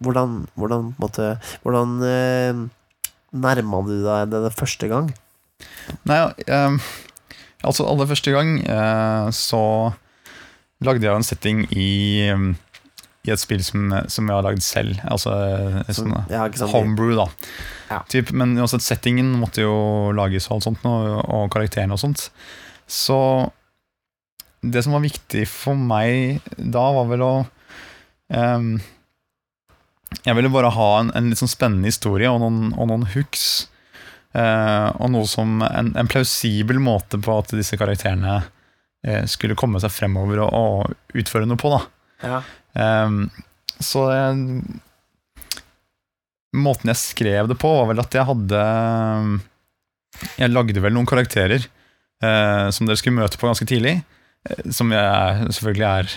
hvordan 0.03 0.43
Hvordan, 0.59 0.91
måte, 1.01 1.31
hvordan 1.63 1.95
eh, 2.05 2.59
nærma 3.33 3.81
du 3.87 3.95
deg 4.05 4.29
det, 4.31 4.43
det 4.47 4.53
første 4.55 4.87
gang? 4.91 5.09
Nei, 6.07 6.19
ehm, 6.47 6.77
altså 7.65 7.87
aller 7.89 8.07
første 8.09 8.31
gang 8.35 8.57
eh, 8.63 9.27
så 9.35 9.61
lagde 10.85 11.01
jeg 11.03 11.09
jo 11.11 11.17
en 11.19 11.25
setting 11.25 11.63
i, 11.73 11.89
i 13.25 13.31
et 13.33 13.41
spill 13.41 13.63
som, 13.65 13.89
som 14.11 14.27
jeg 14.29 14.35
har 14.37 14.45
lagd 14.45 14.61
selv. 14.63 14.99
Altså 15.09 15.33
et 15.83 15.95
Som- 15.97 16.13
sånn 16.13 16.29
ja, 16.31 16.45
homebrew, 16.71 17.15
da. 17.17 17.25
Ja. 17.89 18.01
Typ, 18.11 18.31
men 18.35 18.53
uansett, 18.59 18.83
settingen 18.85 19.31
måtte 19.41 19.63
jo 19.63 20.11
lages 20.15 20.49
og 20.49 20.57
alt 20.59 20.67
sånt, 20.67 20.83
og, 20.85 21.23
og 21.25 21.47
karakterene 21.55 21.95
og 21.95 22.01
sånt. 22.03 22.27
Så 22.87 23.17
det 24.61 24.83
som 24.83 24.93
var 24.95 25.03
viktig 25.05 25.45
for 25.49 25.75
meg 25.79 26.41
da, 26.57 26.83
var 26.95 27.07
vel 27.09 27.23
å 27.25 27.33
ehm, 28.33 28.77
Jeg 30.23 30.35
ville 30.37 30.51
bare 30.53 30.69
ha 30.71 30.87
en, 31.01 31.09
en 31.17 31.27
litt 31.31 31.39
sånn 31.41 31.51
spennende 31.51 31.89
historie 31.91 32.29
og 32.31 32.39
noen, 32.43 32.71
og 32.79 32.87
noen 32.91 33.05
hooks. 33.13 33.67
eh, 34.37 34.87
og 35.01 35.11
noe 35.13 35.27
som 35.27 35.61
en, 35.65 35.93
en 35.97 36.07
plausibel 36.11 36.79
måte 36.83 37.19
på 37.19 37.35
at 37.41 37.51
disse 37.57 37.77
karakterene 37.79 38.37
eh, 39.07 39.25
skulle 39.27 39.57
komme 39.59 39.81
seg 39.83 39.91
fremover 39.91 40.43
og, 40.45 40.53
og 40.53 41.17
utføre 41.17 41.47
noe 41.49 41.59
på. 41.59 41.73
da 41.75 41.81
Ja. 42.27 42.39
Ehm, 42.77 43.27
så 43.83 44.07
jeg 44.13 44.37
måten 46.57 46.89
jeg 46.89 46.97
skrev 47.01 47.49
det 47.51 47.57
på, 47.61 47.69
var 47.77 47.89
vel 47.91 47.99
at 48.01 48.15
jeg 48.15 48.25
hadde 48.25 48.61
Jeg 50.39 50.49
lagde 50.53 50.81
vel 50.81 50.95
noen 50.95 51.05
karakterer 51.09 51.67
eh, 52.23 52.67
som 52.73 52.87
dere 52.87 52.97
skulle 52.97 53.19
møte 53.19 53.37
på 53.37 53.49
ganske 53.49 53.67
tidlig. 53.69 53.99
Som 54.73 54.93
jeg 54.95 55.51
selvfølgelig 55.51 55.85
er 55.85 56.13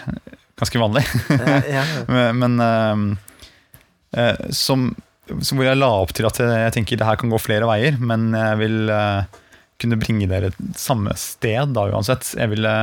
ganske 0.60 0.80
vanlig. 0.80 1.02
Ja, 1.34 1.58
ja. 1.80 1.84
Men, 2.14 2.38
men 2.38 2.60
eh, 2.64 2.94
eh, 3.02 3.29
som, 4.54 4.88
som 5.38 5.60
hvor 5.60 5.68
jeg 5.68 5.78
la 5.78 5.90
opp 6.02 6.12
til 6.16 6.26
at 6.28 6.40
jeg, 6.42 6.50
jeg 6.50 6.74
tenker 6.74 7.00
det 7.00 7.06
her 7.06 7.18
kan 7.20 7.32
gå 7.32 7.38
flere 7.40 7.68
veier, 7.70 7.98
men 8.02 8.30
jeg 8.34 8.60
vil 8.62 8.92
eh, 8.94 9.40
kunne 9.80 9.98
bringe 10.00 10.28
dere 10.30 10.52
samme 10.78 11.14
sted 11.18 11.74
da 11.76 11.86
uansett. 11.92 12.34
Jeg 12.38 12.52
ville, 12.52 12.74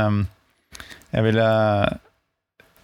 jeg 1.13 1.27
ville 1.27 1.48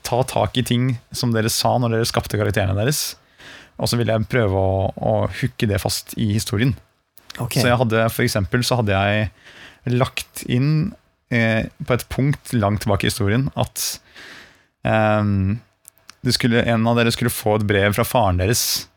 ta 0.03 0.19
tak 0.29 0.57
i 0.59 0.65
ting 0.67 0.95
som 1.15 1.33
dere 1.33 1.51
sa 1.53 1.75
når 1.79 1.97
dere 1.97 2.09
skapte 2.09 2.39
karakterene 2.39 2.77
deres. 2.77 3.13
Og 3.81 3.89
så 3.89 3.97
ville 3.97 4.13
jeg 4.13 4.29
prøve 4.29 4.59
å, 4.59 4.89
å 4.93 5.13
hooke 5.41 5.69
det 5.69 5.81
fast 5.81 6.13
i 6.19 6.33
historien. 6.35 6.75
Okay. 7.39 7.63
Så 7.63 7.71
jeg 7.71 7.79
hadde 7.79 8.03
for 8.13 8.25
eksempel 8.25 8.65
så 8.67 8.77
hadde 8.81 8.93
jeg 8.93 9.95
lagt 9.97 10.43
inn 10.45 10.93
eh, 11.33 11.65
på 11.81 11.95
et 11.95 12.05
punkt 12.13 12.53
langt 12.53 12.83
tilbake 12.85 13.07
i 13.07 13.11
historien 13.11 13.49
at 13.59 13.87
det 14.83 15.55
skulle, 16.31 16.63
en 16.63 16.87
av 16.87 16.95
dere 16.95 17.11
skulle 17.11 17.33
få 17.33 17.57
et 17.59 17.67
brev 17.67 17.93
fra 17.97 18.05
faren 18.07 18.39
deres 18.39 18.87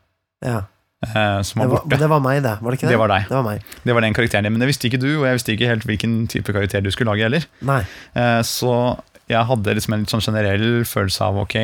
ja. 0.45 0.63
Uh, 1.05 1.41
som 1.45 1.61
det, 1.61 1.67
var 1.67 1.67
var, 1.67 1.83
borte. 1.83 1.97
det 2.01 2.07
var 2.09 2.21
meg, 2.25 2.39
det. 2.41 2.55
Var 2.57 2.73
det 2.73 2.77
ikke 2.79 2.87
det? 2.87 2.93
Det 2.95 2.99
var 2.99 3.11
deg. 3.11 3.25
Det 3.29 3.41
var. 3.45 3.59
Det 3.83 3.93
var 3.93 4.01
den 4.01 4.15
karakteren 4.17 4.47
din, 4.47 4.53
men 4.55 4.63
det 4.63 4.69
visste 4.71 4.87
ikke 4.89 5.01
du, 5.01 5.09
og 5.19 5.27
jeg 5.27 5.37
visste 5.37 5.53
ikke 5.53 5.69
helt 5.69 5.85
hvilken 5.85 6.15
type 6.33 6.55
karakter 6.55 6.81
du 6.81 6.89
skulle 6.93 7.13
lage 7.13 7.27
heller. 7.27 7.45
Nei. 7.69 7.83
Uh, 8.17 8.41
så 8.41 8.71
jeg 9.29 9.43
hadde 9.49 9.75
liksom 9.77 9.93
en 9.93 10.05
litt 10.05 10.13
sånn 10.13 10.25
generell 10.25 10.65
følelse 10.89 11.27
av 11.27 11.37
ok, 11.43 11.57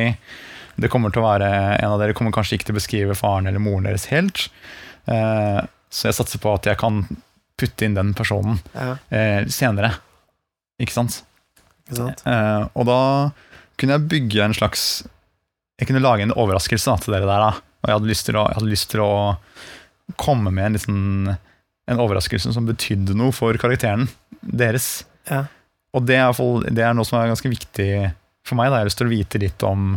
det 0.84 0.90
kommer 0.90 1.12
til 1.14 1.22
å 1.22 1.28
være 1.28 1.48
En 1.78 1.92
av 1.94 2.00
dere 2.02 2.14
kommer 2.18 2.34
kanskje 2.34 2.56
ikke 2.56 2.66
til 2.66 2.74
å 2.74 2.78
beskrive 2.80 3.14
faren 3.18 3.46
eller 3.50 3.62
moren 3.62 3.86
deres 3.88 4.06
helt. 4.10 4.46
Uh, 5.10 5.66
så 5.90 6.10
jeg 6.10 6.18
satser 6.18 6.42
på 6.42 6.54
at 6.54 6.66
jeg 6.70 6.78
kan 6.78 7.02
putte 7.58 7.86
inn 7.86 7.94
den 7.94 8.14
personen 8.18 8.58
Ja, 8.74 8.96
senere. 9.50 9.92
Ikke 10.82 10.94
sant? 10.94 11.20
ikke 11.86 12.00
sant? 12.00 12.24
Og 12.74 12.86
da 12.88 13.00
kunne 13.78 13.94
jeg 13.94 14.08
bygge 14.10 14.42
en 14.42 14.56
slags 14.58 15.04
Jeg 15.80 15.88
kunne 15.88 16.02
lage 16.02 16.24
en 16.26 16.34
overraskelse 16.34 16.90
da, 16.90 17.00
til 17.02 17.16
dere 17.16 17.28
der. 17.28 17.42
da 17.42 17.50
Og 17.54 17.88
jeg 17.88 17.98
hadde 17.98 18.10
lyst 18.10 18.28
til 18.28 18.38
å, 18.38 18.44
lyst 18.64 18.90
til 18.92 19.02
å 19.04 19.14
komme 20.20 20.52
med 20.54 20.68
en 20.68 20.78
liten 20.78 21.00
En 21.90 22.00
overraskelse 22.00 22.54
som 22.54 22.64
betydde 22.64 23.12
noe 23.18 23.34
for 23.36 23.56
karakteren 23.60 24.06
deres. 24.40 25.04
Ja. 25.28 25.42
Og 25.92 26.06
det 26.08 26.16
er, 26.16 26.32
det 26.72 26.80
er 26.80 26.94
noe 26.96 27.04
som 27.04 27.18
er 27.18 27.28
ganske 27.28 27.50
viktig 27.52 27.88
for 28.46 28.56
meg. 28.56 28.70
Da. 28.70 28.78
Jeg 28.78 28.84
har 28.86 28.88
lyst 28.88 29.00
til 29.02 29.10
å 29.10 29.12
vite 29.12 29.40
litt 29.42 29.66
om 29.68 29.90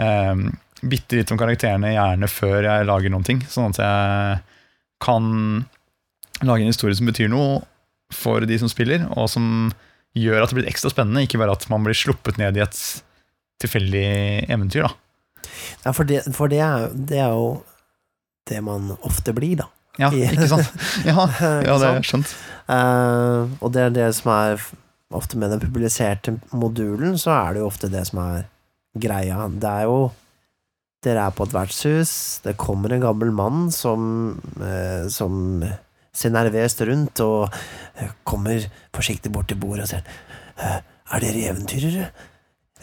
eh, 0.00 0.46
Bitte 0.84 1.16
litt 1.16 1.30
om 1.32 1.38
karakterene, 1.40 1.94
gjerne 1.94 2.28
før 2.28 2.66
jeg 2.66 2.88
lager 2.88 3.12
noen 3.12 3.24
ting. 3.24 3.38
Sånn 3.48 3.72
at 3.72 3.78
jeg 3.80 4.40
kan 5.04 5.28
lage 6.44 6.64
en 6.64 6.72
historie 6.72 6.96
som 6.98 7.08
betyr 7.08 7.30
noe 7.32 7.62
for 8.12 8.44
de 8.44 8.58
som 8.60 8.68
spiller, 8.68 9.06
og 9.16 9.30
som 9.32 9.46
gjør 10.18 10.42
at 10.44 10.52
det 10.52 10.58
blir 10.58 10.68
ekstra 10.68 10.92
spennende. 10.92 11.24
Ikke 11.24 11.40
bare 11.40 11.54
at 11.56 11.64
man 11.72 11.86
blir 11.86 11.96
sluppet 11.96 12.40
ned 12.40 12.58
i 12.58 12.64
et 12.64 12.80
tilfeldig 13.62 14.06
eventyr. 14.50 14.88
da. 14.88 15.50
Ja, 15.84 15.92
for, 15.92 16.08
det, 16.08 16.24
for 16.34 16.50
det, 16.50 16.60
er, 16.64 16.88
det 16.94 17.20
er 17.20 17.34
jo 17.34 17.62
det 18.48 18.60
man 18.64 18.94
ofte 19.06 19.34
blir, 19.36 19.62
da. 19.62 19.70
Ja, 20.00 20.10
ikke 20.10 20.48
sant? 20.50 20.72
Ja, 21.08 21.28
ja 21.62 21.76
det 21.78 21.90
er 21.90 22.06
skjønt. 22.06 22.32
Uh, 22.66 23.52
og 23.60 23.70
det 23.76 23.84
er 23.84 23.94
det 23.94 24.08
som 24.16 24.32
er 24.34 24.58
ofte 25.14 25.38
med 25.38 25.52
den 25.54 25.62
publiserte 25.62 26.34
modulen, 26.50 27.18
så 27.20 27.34
er 27.36 27.54
det 27.54 27.62
jo 27.62 27.70
ofte 27.70 27.90
det 27.92 28.02
som 28.08 28.20
er 28.24 28.44
greia. 28.98 29.48
Det 29.48 29.70
er 29.70 29.88
jo 29.90 30.04
Dere 31.04 31.26
er 31.28 31.34
på 31.36 31.44
et 31.44 31.52
vertshus, 31.52 32.10
det 32.46 32.54
kommer 32.56 32.94
en 32.94 33.02
gammel 33.02 33.28
mann 33.36 33.66
som, 33.68 34.38
eh, 34.56 35.04
som 35.12 35.60
ser 36.16 36.32
nervøst 36.32 36.80
rundt 36.88 37.20
og 37.20 37.52
eh, 38.00 38.14
kommer 38.24 38.64
forsiktig 38.96 39.28
bort 39.34 39.50
til 39.52 39.60
bordet 39.60 39.84
og 39.84 39.90
sier 39.90 40.00
eh, 40.56 40.78
Er 41.12 41.20
dere 41.20 41.42
eventyrere? 41.50 42.06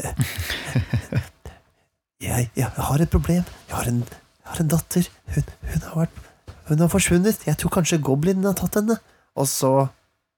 Eh, 0.02 1.22
jeg, 2.28 2.50
jeg 2.58 2.68
har 2.78 3.02
et 3.04 3.12
problem. 3.14 3.46
Jeg 3.70 3.76
har 3.78 3.90
en, 3.92 4.04
jeg 4.06 4.52
har 4.52 4.62
en 4.64 4.72
datter. 4.76 5.08
Hun, 5.36 5.48
hun, 5.72 5.88
har 5.88 5.98
vært, 6.04 6.22
hun 6.70 6.84
har 6.86 6.92
forsvunnet. 6.92 7.48
Jeg 7.48 7.58
tror 7.62 7.74
kanskje 7.80 8.02
goblinen 8.04 8.48
har 8.50 8.58
tatt 8.60 8.78
henne. 8.82 9.00
Og 9.40 9.48
så 9.50 9.74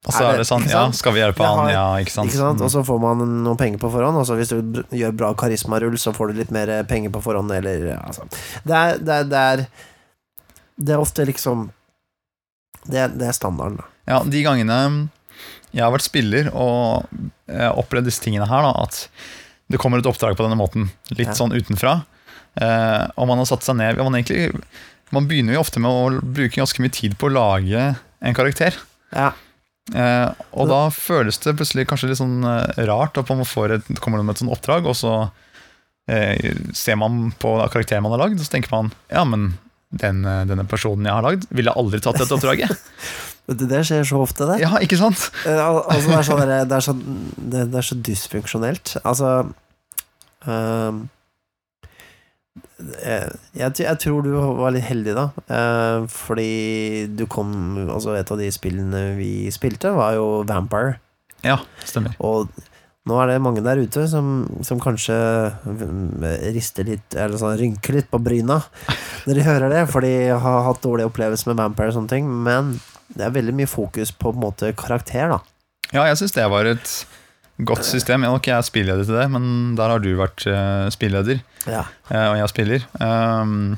Og 0.03 0.11
så 0.11 0.19
Er 0.27 0.33
er 0.33 0.38
det- 0.41 0.47
sånn, 0.49 0.65
ja, 0.67 0.91
skal 0.91 1.13
vi 1.15 1.21
hjelpe 1.21 1.45
han? 1.47 1.69
Ja, 1.71 1.85
ikke 1.95 2.11
sant? 2.11 2.27
Ikke 2.27 2.41
sant? 2.41 2.59
Mm. 2.59 2.65
Og 2.65 2.71
så 2.73 2.81
får 2.83 2.97
man 2.99 3.21
noen 3.45 3.55
penger 3.57 3.79
på 3.79 3.88
forhånd, 3.91 4.17
og 4.19 4.25
så 4.27 4.35
hvis 4.35 4.49
du 4.51 4.81
gjør 4.91 5.13
bra 5.15 5.29
karismarull, 5.33 5.95
så 5.97 6.11
får 6.11 6.27
du 6.27 6.33
litt 6.41 6.51
mer 6.51 6.83
penger 6.83 7.09
på 7.09 7.21
forhånd, 7.23 7.49
eller 7.55 7.85
altså. 8.01 8.25
Det 8.67 8.75
er, 8.75 8.97
det 8.99 9.13
er, 9.15 9.23
det 9.31 9.39
er, 9.53 9.63
det 10.75 10.93
er 10.97 10.99
ofte 10.99 11.23
liksom 11.25 11.69
det 12.91 12.99
er, 12.99 13.07
det 13.15 13.29
er 13.29 13.31
standarden, 13.31 13.77
da. 13.79 13.88
Ja, 14.11 14.19
de 14.27 14.43
gangene 14.43 15.09
jeg 15.71 15.81
har 15.85 15.93
vært 15.95 16.03
spiller 16.05 16.51
og 16.51 17.07
eh, 17.47 17.71
opplevd 17.71 18.05
disse 18.11 18.21
tingene 18.21 18.45
her, 18.51 18.61
da, 18.67 18.73
at 18.83 19.07
det 19.73 19.79
kommer 19.81 19.99
et 20.01 20.07
oppdrag 20.09 20.38
på 20.38 20.45
denne 20.45 20.57
måten, 20.59 20.91
litt 21.17 21.31
Ja. 21.33 21.38
sånn 21.38 21.53
utenfra, 21.57 21.97
eh, 22.62 23.07
og 23.17 23.27
man 23.31 23.41
har 23.41 23.49
satt 23.49 23.65
seg 23.65 23.75
ned 23.81 23.97
man, 23.97 24.13
egentlig, 24.19 24.53
man 25.13 25.25
begynner 25.29 25.57
jo 25.57 25.63
ofte 25.65 25.81
med 25.81 25.89
å 25.91 26.21
bruke 26.21 26.62
ganske 26.62 26.81
mye 26.86 26.93
tid 26.93 27.17
på 27.17 27.27
å 27.29 27.33
lage 27.33 27.95
en 28.21 28.38
karakter. 28.38 28.77
Ja, 29.13 29.33
Eh, 29.91 30.29
og 30.55 30.69
da 30.71 30.86
føles 30.95 31.36
det 31.43 31.57
plutselig 31.59 31.83
kanskje 31.89 32.07
litt 32.07 32.17
sånn 32.21 32.38
eh, 32.47 32.86
rart 32.88 33.17
at 33.19 33.27
man 33.27 33.43
får 33.43 33.73
et, 33.75 33.89
kommer 33.99 34.23
med 34.23 34.31
et 34.38 34.39
sånt 34.39 34.53
oppdrag, 34.55 34.86
og 34.88 34.95
så 34.95 35.12
eh, 36.07 36.53
ser 36.71 36.95
man 37.01 37.33
på 37.36 37.51
karakteren 37.73 38.05
man 38.05 38.13
har 38.15 38.21
lagd, 38.23 38.39
og 38.39 38.45
så 38.47 38.53
tenker 38.53 38.71
man 38.71 38.93
ja, 39.12 39.25
men 39.27 39.57
den, 39.91 40.23
eh, 40.23 40.45
denne 40.47 40.63
personen 40.71 41.03
jeg 41.03 41.12
har 41.17 41.25
lagd, 41.27 41.49
ville 41.51 41.75
aldri 41.75 41.99
tatt 41.99 42.15
dette 42.21 42.31
oppdraget. 42.38 42.71
det, 43.59 43.81
skjer 43.83 44.07
så 44.07 44.21
ofte, 44.23 44.47
det. 44.53 44.62
ja, 44.63 44.71
ikke 44.79 45.01
sant? 45.03 45.25
Eh, 45.43 45.59
al- 45.59 45.83
Altså, 45.83 46.07
det 46.07 46.21
er 46.21 46.29
sånn, 46.31 46.45
det 46.71 46.77
er 46.79 46.88
så, 46.88 46.95
det, 47.36 47.65
det 47.75 47.81
er 47.83 47.89
så 47.91 47.99
dysfunksjonelt. 48.07 48.95
Altså 49.03 49.33
eh, 50.47 50.99
jeg, 53.58 53.71
jeg 53.79 53.99
tror 54.01 54.25
du 54.25 54.34
var 54.60 54.73
litt 54.75 54.86
heldig, 54.88 55.15
da. 55.15 55.25
Uh, 55.47 56.10
fordi 56.12 57.08
du 57.15 57.25
kom 57.32 57.53
Altså, 57.88 58.15
et 58.17 58.29
av 58.34 58.39
de 58.39 58.49
spillene 58.53 59.13
vi 59.17 59.47
spilte, 59.53 59.93
var 59.95 60.17
jo 60.17 60.27
Vampire. 60.49 60.97
Ja, 61.43 61.60
stemmer. 61.88 62.15
Og 62.23 62.51
nå 63.03 63.17
er 63.19 63.34
det 63.34 63.41
mange 63.43 63.63
der 63.65 63.82
ute 63.84 64.06
som, 64.08 64.45
som 64.63 64.79
kanskje 64.79 65.15
rister 66.56 66.88
litt, 66.88 67.17
eller 67.17 67.36
sånn 67.39 67.58
rynker 67.60 67.97
litt 67.97 68.08
på 68.08 68.21
bryna 68.23 68.62
når 69.25 69.36
de 69.36 69.43
hører 69.43 69.73
det, 69.73 69.82
for 69.91 70.06
de 70.06 70.13
har 70.32 70.63
hatt 70.69 70.79
dårlig 70.86 71.10
opplevelse 71.10 71.49
med 71.49 71.60
Vampire 71.60 71.91
og 71.91 71.97
sånne 71.97 72.13
ting. 72.13 72.29
Men 72.45 72.77
det 73.12 73.27
er 73.27 73.36
veldig 73.36 73.56
mye 73.60 73.69
fokus 73.69 74.13
på 74.15 74.32
på 74.32 74.38
en 74.38 74.45
måte 74.45 74.71
karakter, 74.79 75.36
da. 75.36 75.41
Ja, 75.91 76.08
jeg 76.08 76.21
syns 76.21 76.34
det 76.36 76.47
var 76.49 76.65
et 76.65 76.93
godt 77.65 77.86
system. 77.86 78.21
Jeg 78.23 78.30
er 78.30 78.36
nok 78.38 78.47
jeg 78.47 78.58
er 78.58 78.67
spilleder 78.67 79.04
til 79.08 79.15
det, 79.19 79.26
men 79.32 79.76
der 79.80 79.89
har 79.93 79.99
du 80.04 80.12
vært 80.19 80.45
uh, 80.47 80.89
spilleder, 80.93 81.41
Ja. 81.67 81.84
eh, 82.12 82.28
og 82.32 82.38
jeg 82.41 82.49
spiller. 82.54 82.86
Um, 82.99 83.78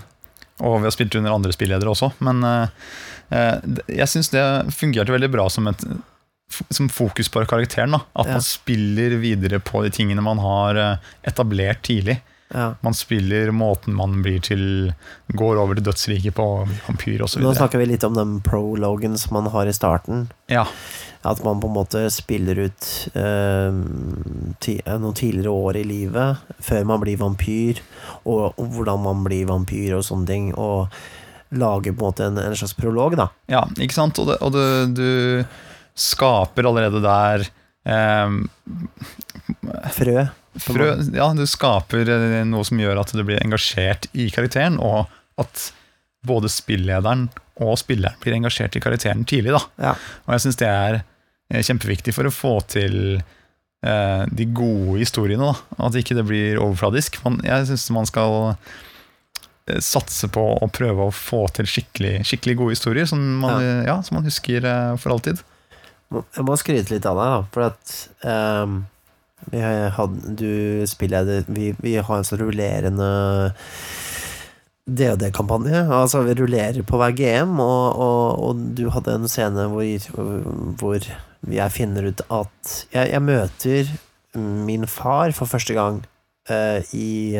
og 0.63 0.77
vi 0.81 0.87
har 0.87 0.91
spilt 0.95 1.15
under 1.19 1.33
andre 1.35 1.51
spilledere 1.51 1.91
også, 1.91 2.11
men 2.23 2.43
eh, 2.43 2.67
eh, 3.35 3.55
jeg 3.99 4.07
syns 4.07 4.29
det 4.31 4.43
fungerte 4.75 5.11
veldig 5.11 5.31
bra 5.33 5.49
som 5.51 5.67
et 5.67 5.83
som 6.71 6.87
fokus 6.93 7.27
på 7.33 7.41
karakteren. 7.49 7.91
da 7.91 7.99
At 8.15 8.27
Ja. 8.27 8.33
man 8.37 8.41
spiller 8.45 9.17
videre 9.19 9.59
på 9.59 9.81
de 9.83 9.89
tingene 9.89 10.21
man 10.21 10.37
har 10.39 10.75
eh, 10.77 10.97
etablert 11.27 11.81
tidlig. 11.83 12.21
ja. 12.53 12.75
Man 12.85 12.93
spiller 12.93 13.49
måten 13.51 13.95
man 13.97 14.21
blir 14.23 14.39
til 14.39 14.93
Går 15.33 15.57
over 15.57 15.73
til 15.75 15.83
dødsriket 15.83 16.35
på 16.37 16.45
vampyr 16.87 17.23
osv. 17.25 17.41
Nå 17.41 17.55
snakker 17.57 17.79
vi 17.81 17.87
litt 17.87 18.03
om 18.05 18.13
den 18.13 18.39
prologen 18.45 19.17
som 19.17 19.33
man 19.33 19.51
har 19.51 19.65
i 19.65 19.73
starten. 19.73 20.29
Ja, 20.47 20.67
At 21.25 21.41
man 21.45 21.59
på 21.61 21.69
en 21.69 21.75
måte 21.75 22.03
spiller 22.13 22.59
ut 22.67 22.87
eh, 23.17 23.73
eh, 23.73 24.97
noen 25.01 25.17
tidligere 25.17 25.53
år 25.53 25.79
i 25.81 25.85
livet 25.89 26.43
før 26.63 26.85
man 26.91 27.01
blir 27.01 27.17
vampyr, 27.21 27.81
og, 28.23 28.53
og 28.53 28.65
hvordan 28.75 29.01
man 29.07 29.23
blir 29.25 29.47
vampyr 29.49 29.97
og 29.97 30.05
sånne 30.05 30.29
ting. 30.29 30.51
Og 30.53 30.93
lager 31.55 31.93
på 31.93 32.03
en 32.03 32.09
måte 32.09 32.25
en, 32.25 32.37
en 32.41 32.57
slags 32.57 32.75
prolog, 32.77 33.15
da. 33.17 33.29
ja 33.51 33.63
ikke 33.79 33.95
sant? 33.95 34.19
Og, 34.21 34.29
det, 34.31 34.39
og 34.43 34.53
det, 34.55 34.65
du 34.97 35.45
skaper 35.95 36.67
allerede 36.67 37.01
der 37.03 37.45
eh, 37.87 38.35
Frø. 39.95 40.25
frø, 40.59 40.89
ja, 41.15 41.29
du 41.37 41.45
skaper 41.49 42.11
eh, 42.11 42.41
noe 42.49 42.65
som 42.67 42.81
gjør 42.81 43.01
at 43.01 43.13
du 43.15 43.23
blir 43.23 43.41
engasjert 43.43 44.09
i 44.13 44.29
karakteren, 44.33 44.79
og 44.81 45.05
at 45.41 45.69
både 46.25 46.49
spillederen 46.51 47.27
og 47.61 47.77
spilleren 47.79 48.17
blir 48.23 48.35
engasjert 48.35 48.75
i 48.75 48.81
karakteren 48.83 49.23
tidlig. 49.27 49.53
Da. 49.55 49.61
Ja. 49.91 49.93
Og 50.25 50.35
jeg 50.35 50.45
syns 50.47 50.59
det 50.59 50.69
er 50.69 51.03
kjempeviktig 51.49 52.15
for 52.15 52.27
å 52.27 52.33
få 52.33 52.53
til 52.71 52.97
eh, 53.19 54.23
de 54.31 54.47
gode 54.55 54.99
historiene. 55.01 55.51
Da. 55.51 55.85
At 55.87 55.97
ikke 55.99 56.17
det 56.17 56.25
blir 56.27 56.61
overfladisk. 56.61 57.19
Man, 57.25 57.39
jeg 57.45 57.69
syns 57.69 57.89
man 57.93 58.09
skal 58.09 58.55
eh, 59.69 59.81
satse 59.83 60.29
på 60.33 60.45
å 60.57 60.71
prøve 60.73 61.09
å 61.09 61.15
få 61.15 61.45
til 61.55 61.69
skikkelig, 61.69 62.17
skikkelig 62.27 62.57
gode 62.61 62.77
historier 62.77 63.09
som 63.09 63.21
man, 63.43 63.61
ja. 63.85 63.99
som 64.05 64.19
man 64.19 64.27
husker 64.27 64.65
eh, 64.65 64.95
for 65.01 65.15
alltid. 65.15 65.43
Jeg 66.15 66.45
må 66.47 66.57
skryte 66.57 66.93
litt 66.93 67.05
av 67.09 67.17
deg, 67.17 67.47
for 67.51 67.65
at 67.65 67.93
um, 68.21 68.83
vi 69.49 69.61
hadde, 69.97 70.35
du 70.37 70.85
spiller 70.87 71.43
vi, 71.49 71.71
vi 71.81 71.95
har 71.97 72.19
en 72.19 72.27
sånn 72.27 72.43
rullerende 72.43 73.09
DOD-kampanje. 74.85 75.81
Altså, 75.89 76.21
vi 76.27 76.35
rullerer 76.37 76.85
på 76.85 76.99
hver 77.01 77.15
GM, 77.17 77.57
og, 77.59 77.97
og, 77.97 78.43
og 78.45 78.63
du 78.77 78.85
hadde 78.93 79.17
en 79.17 79.29
scene 79.31 79.65
hvor, 79.73 80.09
hvor 80.79 81.09
jeg 81.51 81.71
finner 81.71 82.07
ut 82.09 82.21
at 82.29 82.75
jeg, 82.93 83.11
jeg 83.11 83.21
møter 83.21 83.91
min 84.35 84.85
far 84.87 85.31
for 85.31 85.47
første 85.47 85.73
gang 85.77 86.01
uh, 86.49 86.79
i 86.95 87.39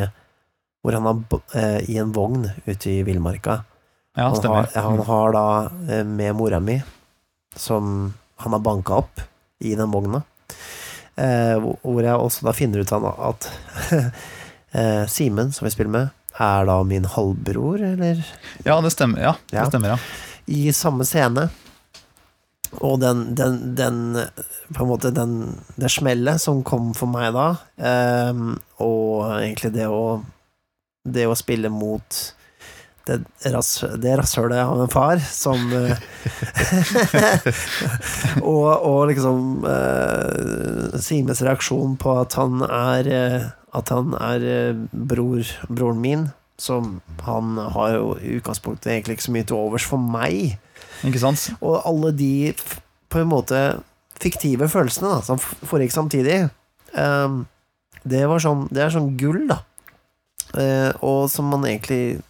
Hvor 0.86 0.94
han 0.94 1.08
er 1.10 1.22
bo- 1.32 1.42
eh, 1.58 1.80
i 1.90 1.98
en 1.98 2.12
vogn 2.14 2.44
ute 2.68 2.92
i 2.92 3.00
villmarka. 3.04 3.64
Ja, 4.16 4.28
han, 4.30 4.46
har, 4.46 4.68
han 4.76 5.00
har 5.08 5.32
da 5.34 5.46
eh, 5.90 6.04
med 6.06 6.36
mora 6.38 6.60
mi, 6.62 6.76
som 7.58 8.14
han 8.38 8.54
har 8.54 8.60
banka 8.62 8.94
opp 9.02 9.24
i 9.66 9.74
den 9.76 9.90
vogna, 9.92 10.22
eh, 11.18 11.58
hvor- 11.58 12.04
jeg 12.06 12.14
også 12.22 12.46
da 12.46 12.54
finner 12.54 12.84
ut 12.86 12.94
at 12.94 13.50
eh, 14.78 15.06
Simen, 15.10 15.52
som 15.52 15.66
vi 15.66 15.72
spiller 15.74 15.92
med, 15.92 16.10
er 16.38 16.66
da 16.70 16.78
min 16.84 17.06
halvbror, 17.06 17.82
eller 17.82 18.22
Ja, 18.66 18.78
det 18.82 18.92
stemmer. 18.94 19.22
Ja, 19.26 19.34
det 19.50 19.58
Ja. 19.58 19.66
stemmer, 19.70 19.96
ja. 19.96 19.98
i 20.46 20.70
samme 20.72 21.04
scene. 21.06 21.50
Og 22.82 23.00
den, 23.02 23.36
den, 23.38 23.76
den 23.78 24.00
På 24.74 24.84
en 24.84 24.90
måte 24.90 25.12
den, 25.14 25.36
det 25.80 25.92
smellet 25.94 26.42
som 26.42 26.64
kom 26.66 26.94
for 26.98 27.12
meg 27.12 27.34
da, 27.36 27.50
um, 28.32 28.56
og 28.84 29.38
egentlig 29.38 29.74
det 29.76 29.90
å 29.92 30.22
Det 31.06 31.28
å 31.30 31.38
spille 31.38 31.70
mot 31.70 32.24
det, 33.06 33.20
det 34.02 34.16
rasshølet 34.18 34.62
av 34.64 34.80
en 34.82 34.90
far 34.90 35.20
som 35.30 35.60
eh, 35.78 36.00
og, 38.42 38.72
og 38.74 39.02
liksom 39.12 39.62
uh, 39.62 40.96
Simes 40.98 41.44
reaksjon 41.46 42.00
på 42.02 42.16
at 42.24 42.34
han 42.40 42.66
er 42.66 43.12
eh, 43.14 43.46
At 43.78 43.94
han 43.94 44.16
er 44.18 44.74
bror, 44.90 45.46
broren 45.70 46.02
min, 46.02 46.26
som 46.58 47.02
han 47.28 47.60
har 47.76 47.98
jo 47.98 48.14
i 48.18 48.38
utgangspunktet 48.40 48.94
egentlig 48.94 49.20
ikke 49.20 49.28
så 49.28 49.34
mye 49.36 49.48
til 49.50 49.60
overs 49.60 49.88
for 49.90 50.00
meg. 50.00 50.56
Ikke 51.06 51.22
sant? 51.22 51.50
Og 51.62 51.80
alle 51.86 52.12
de 52.16 52.54
på 53.12 53.22
en 53.22 53.30
måte 53.32 53.60
fiktive 54.22 54.68
følelsene 54.72 55.12
da, 55.12 55.20
som 55.26 55.40
foregikk 55.40 55.94
samtidig, 55.94 56.46
um, 56.96 57.44
det 58.06 58.22
var 58.30 58.42
sånn 58.44 58.68
Det 58.70 58.84
er 58.84 58.94
sånn 58.94 59.16
gull, 59.20 59.46
da. 59.50 59.60
Uh, 60.56 60.92
og 61.04 61.26
som 61.32 61.50
man 61.50 61.66
egentlig 61.68 62.22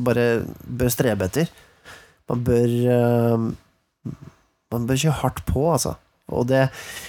bare 0.00 0.42
bør 0.66 0.92
strebe 0.92 1.28
etter. 1.28 1.50
Man 2.30 2.44
bør 2.46 2.76
uh, 2.90 3.48
Man 4.70 4.86
bør 4.86 5.00
kjøre 5.02 5.20
hardt 5.22 5.42
på, 5.48 5.64
altså. 5.72 5.96
Og 6.30 6.46
det 6.50 6.68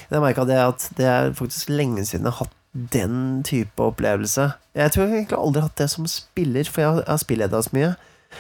Jeg 0.10 0.22
merka 0.24 0.46
det 0.50 0.58
at 0.58 0.88
det 0.98 1.06
er 1.06 1.36
faktisk 1.38 1.70
lenge 1.70 2.06
siden 2.06 2.26
jeg 2.26 2.34
har 2.34 2.46
hatt 2.46 2.58
den 2.72 3.44
type 3.44 3.84
opplevelse. 3.84 4.54
Jeg 4.76 4.92
tror 4.94 5.04
jeg 5.04 5.18
egentlig 5.18 5.38
aldri 5.38 5.62
har 5.62 5.68
hatt 5.68 5.82
det 5.82 5.90
som 5.92 6.08
spiller, 6.08 6.64
for 6.64 6.82
jeg 6.82 6.90
har, 6.90 7.02
jeg 7.04 7.52
har 7.52 7.66
så 7.66 7.76
mye. 7.76 7.90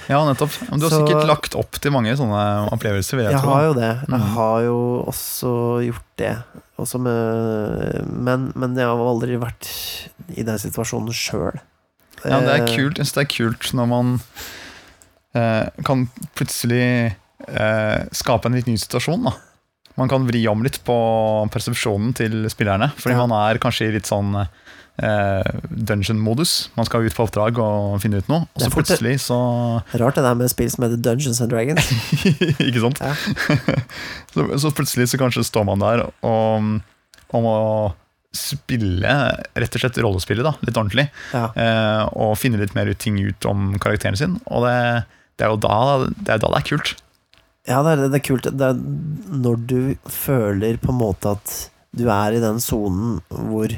Ja, 0.10 0.21
nettopp. 0.25 0.54
Men 0.69 0.80
du 0.80 0.86
har 0.88 0.91
Så- 0.91 1.01
sikkert 1.06 1.27
lagt 1.27 1.56
opp 1.56 1.71
til 1.80 1.91
mange 1.91 2.13
sånne 2.17 2.69
opplevelser, 2.71 3.17
vil 3.17 3.25
jeg, 3.25 3.34
Jeg 3.34 3.41
tro. 3.41 3.49
har 3.54 3.63
jo 3.67 3.73
det. 3.73 3.91
Jeg 4.08 4.19
Mm. 4.19 4.34
har 4.36 4.62
jo 4.62 5.06
også 5.08 5.51
gjort 5.86 6.10
det. 6.17 6.38
Også 6.80 6.99
med, 6.99 8.08
men, 8.08 8.51
men 8.56 8.75
jeg 8.75 8.86
har 8.86 8.97
aldri 8.97 9.38
vært 9.38 9.67
i 10.36 10.43
den 10.43 10.58
situasjonen 10.58 11.13
sjøl. 11.13 11.60
Ja, 12.25 12.39
det 12.39 12.49
er 12.49 12.67
kult. 12.67 12.97
Jeg 12.97 13.06
syns 13.06 13.13
det 13.13 13.23
er 13.25 13.36
kult 13.36 13.73
når 13.73 13.88
man 13.88 14.19
eh, 15.36 15.69
kan 15.86 16.10
plutselig 16.36 17.15
eh, 17.47 18.04
skape 18.12 18.45
en 18.45 18.54
litt 18.58 18.67
ny 18.67 18.75
situasjon. 18.77 19.23
Da. 19.23 19.34
Man 19.97 20.10
kan 20.12 20.25
vri 20.27 20.45
om 20.49 20.62
litt 20.63 20.80
på 20.88 20.95
persepsjonen 21.51 22.13
til 22.15 22.45
spillerne, 22.49 22.91
fordi 22.95 23.15
Ja. 23.17 23.25
man 23.25 23.32
er 23.51 23.60
kanskje 23.60 23.89
i 23.89 23.91
litt 23.93 24.04
sånn 24.10 24.36
eh, 24.39 24.47
dungeon-modus. 25.02 26.70
Man 26.78 26.88
skal 26.88 27.06
ut 27.08 27.16
på 27.18 27.26
oppdrag 27.26 27.58
og 27.62 27.98
finne 28.04 28.22
ut 28.22 28.30
noe, 28.32 28.46
og 28.54 28.64
så 28.64 28.70
plutselig 28.74 29.16
så 29.24 29.38
Rart 30.02 30.20
det 30.20 30.26
der 30.26 30.38
med 30.38 30.52
spill 30.52 30.70
som 30.74 30.86
heter 30.86 31.02
Dungeons 31.02 31.42
and 31.42 31.52
Dragons. 31.54 31.88
Ikke 32.68 32.84
sant? 32.84 33.02
Ja. 33.02 33.16
så, 34.34 34.46
så 34.62 34.74
plutselig 34.78 35.10
så 35.12 35.20
kanskje 35.22 35.46
står 35.48 35.66
man 35.72 35.82
der 35.84 36.06
og, 36.08 36.70
og 37.32 37.44
må 37.48 37.56
spille 38.32 39.14
rett 39.60 39.76
og 39.76 39.82
slett 39.84 39.98
rollespillet 40.04 40.46
da, 40.48 40.54
litt 40.64 40.78
ordentlig. 40.80 41.08
Ja. 41.36 41.50
eh, 41.52 42.04
og 42.16 42.38
finne 42.40 42.62
litt 42.62 42.76
mer 42.78 42.88
ut 42.88 43.00
ting 43.02 43.18
ut 43.20 43.48
om 43.50 43.74
karakteren 43.82 44.16
sin. 44.20 44.38
Og 44.48 44.64
det, 44.68 44.78
det 45.36 45.48
er 45.48 45.52
jo 45.52 45.60
da 45.66 45.80
det 46.06 46.38
er, 46.38 46.40
da 46.40 46.48
det 46.48 46.62
er 46.62 46.68
kult. 46.70 46.94
ja, 47.68 47.82
det 47.84 47.98
er, 47.98 48.06
det 48.08 48.22
er 48.22 48.26
kult. 48.30 48.48
Det 48.48 48.70
er 48.72 48.80
når 49.44 49.62
du 49.68 49.80
føler 50.08 50.80
på 50.80 50.94
en 50.94 51.02
måte 51.02 51.36
at 51.36 51.58
du 51.92 52.06
er 52.08 52.38
i 52.38 52.44
den 52.44 52.62
sonen 52.64 53.20
hvor 53.28 53.74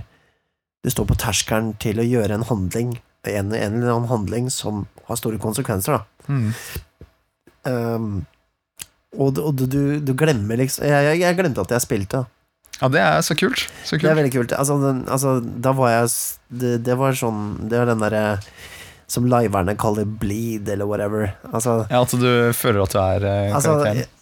du 0.83 0.91
står 0.91 1.07
på 1.09 1.17
terskelen 1.19 1.73
til 1.81 2.01
å 2.01 2.05
gjøre 2.07 2.37
en 2.37 2.45
handling, 2.49 2.97
en, 3.23 3.53
en 3.55 3.79
eller 3.79 3.93
annen 3.93 4.11
handling 4.11 4.49
som 4.51 4.85
har 5.07 5.19
store 5.19 5.39
konsekvenser, 5.41 6.01
da. 6.01 6.03
Um, 7.63 8.25
og, 9.15 9.37
og 9.39 9.55
du, 9.55 10.01
du, 10.03 10.11
glemmer 10.17 10.59
liksom 10.59 10.83
jeg, 10.83 11.05
jeg, 11.07 11.19
jeg 11.21 11.37
glemte 11.37 11.63
at 11.63 11.71
jeg 11.75 11.85
spilte. 11.85 12.23
Ja, 12.81 12.89
det 12.91 12.99
er 12.99 13.21
så 13.23 13.35
kult. 13.37 13.67
Så 13.85 13.99
Det 14.01 14.09
er 14.09 14.17
veldig 14.17 14.33
kult. 14.33 14.55
Altså, 14.57 14.79
den, 14.81 15.03
altså 15.07 15.37
da 15.39 15.75
var 15.77 15.91
jeg 15.93 16.07
Det, 16.49 16.71
det 16.83 16.95
var 16.97 17.13
sånn 17.15 17.69
Det 17.69 17.77
var 17.77 17.91
den 17.91 18.01
derre 18.01 18.23
som 19.13 19.27
liverne 19.29 19.75
kaller 19.77 20.07
bleed, 20.09 20.69
eller 20.73 20.87
whatever. 20.89 21.35
Altså, 21.51 21.83
Ja, 21.91 22.01
At 22.01 22.15
du 22.17 22.53
føler 22.57 22.81
at 22.81 22.95
du 22.95 22.97
er 22.97 23.25
eh, 23.29 23.53
altså 23.53 23.75
karakteren. 23.77 24.12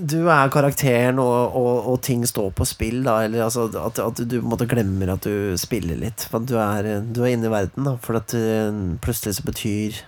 Du 0.00 0.28
er 0.32 0.48
karakteren, 0.50 1.18
og, 1.22 1.54
og, 1.58 1.86
og 1.92 2.00
ting 2.02 2.24
står 2.26 2.50
på 2.56 2.64
spill, 2.66 3.02
da. 3.06 3.18
Eller 3.26 3.44
altså, 3.46 3.66
at, 3.78 3.98
at 4.02 4.22
du 4.24 4.38
på 4.40 4.44
en 4.44 4.50
måte 4.54 4.66
glemmer 4.70 5.12
at 5.14 5.26
du 5.28 5.54
spiller 5.60 5.98
litt. 6.00 6.24
For 6.30 6.40
at 6.42 6.48
du 6.50 6.56
er, 6.58 6.88
du 7.04 7.20
er 7.22 7.34
inne 7.36 7.46
i 7.50 7.52
verden, 7.52 7.86
da. 7.86 7.94
For 8.02 8.18
at 8.18 8.34
eh, 8.38 8.72
plutselig 9.04 9.36
så 9.38 9.44
betyr 9.46 10.00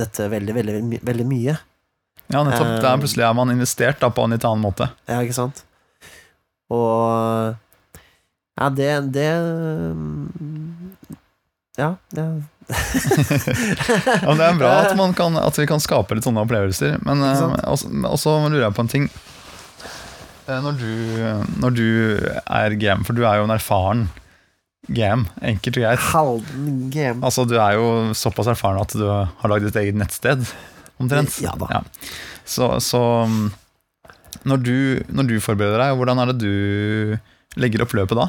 dette 0.00 0.26
veldig, 0.32 0.54
veldig, 0.56 0.76
my- 0.90 1.02
veldig 1.06 1.26
mye. 1.30 1.56
Ja, 2.32 2.40
nettopp. 2.42 2.66
Um, 2.66 2.80
Der 2.82 3.00
plutselig 3.02 3.24
er 3.28 3.34
man 3.36 3.52
investert 3.52 4.00
da, 4.02 4.08
på 4.10 4.24
en 4.26 4.32
litt 4.34 4.44
annen 4.48 4.64
måte. 4.64 4.88
Ja, 5.08 5.20
ikke 5.22 5.36
sant? 5.36 5.64
Og 6.72 7.54
Ja, 8.54 8.68
det 8.70 8.90
Det 9.12 9.28
Ja, 11.80 11.94
det 12.14 12.24
Ja, 12.70 14.34
Det 14.34 14.44
er 14.46 14.58
bra 14.58 14.72
at, 14.84 14.94
man 14.96 15.14
kan, 15.16 15.36
at 15.36 15.58
vi 15.58 15.66
kan 15.68 15.82
skape 15.82 16.16
litt 16.16 16.24
sånne 16.26 16.44
opplevelser. 16.46 17.00
Men 17.04 17.22
eh, 17.26 17.40
også, 17.68 17.90
også 18.08 18.34
lurer 18.48 18.66
jeg 18.68 18.76
på 18.76 18.84
en 18.84 18.92
ting. 18.92 19.08
Eh, 20.46 20.60
Når 20.64 20.78
du, 20.80 20.92
når 21.64 21.74
du 21.76 21.86
er 22.44 22.76
GM, 22.80 23.04
for 23.06 23.16
du 23.16 23.24
er 23.26 23.40
jo 23.40 23.48
en 23.48 23.54
erfaren 23.56 24.06
GM, 24.84 25.24
enkelt 25.40 25.78
og 25.80 25.84
greit. 25.86 26.06
Halden 26.12 26.72
GM. 26.92 27.22
Altså, 27.24 27.46
du 27.48 27.56
er 27.56 27.78
jo 27.78 27.86
såpass 28.16 28.50
erfaren 28.52 28.80
at 28.82 28.92
du 28.96 29.04
har 29.08 29.48
lagd 29.50 29.64
ditt 29.68 29.78
eget 29.80 29.96
nettsted, 29.96 30.44
omtrent. 31.00 31.38
Ja 31.42 31.54
da. 31.58 31.70
Ja. 31.78 31.84
Så, 32.44 32.68
så 32.84 33.00
mm, 33.28 33.46
når, 34.44 34.60
du, 34.66 34.74
når 35.08 35.30
du 35.30 35.38
forbereder 35.40 35.80
deg, 35.80 35.94
hvordan 35.96 36.20
er 36.20 36.32
det 36.32 36.36
du 36.44 37.16
legger 37.60 37.84
opp 37.86 37.96
løpet 37.96 38.20
da? 38.20 38.28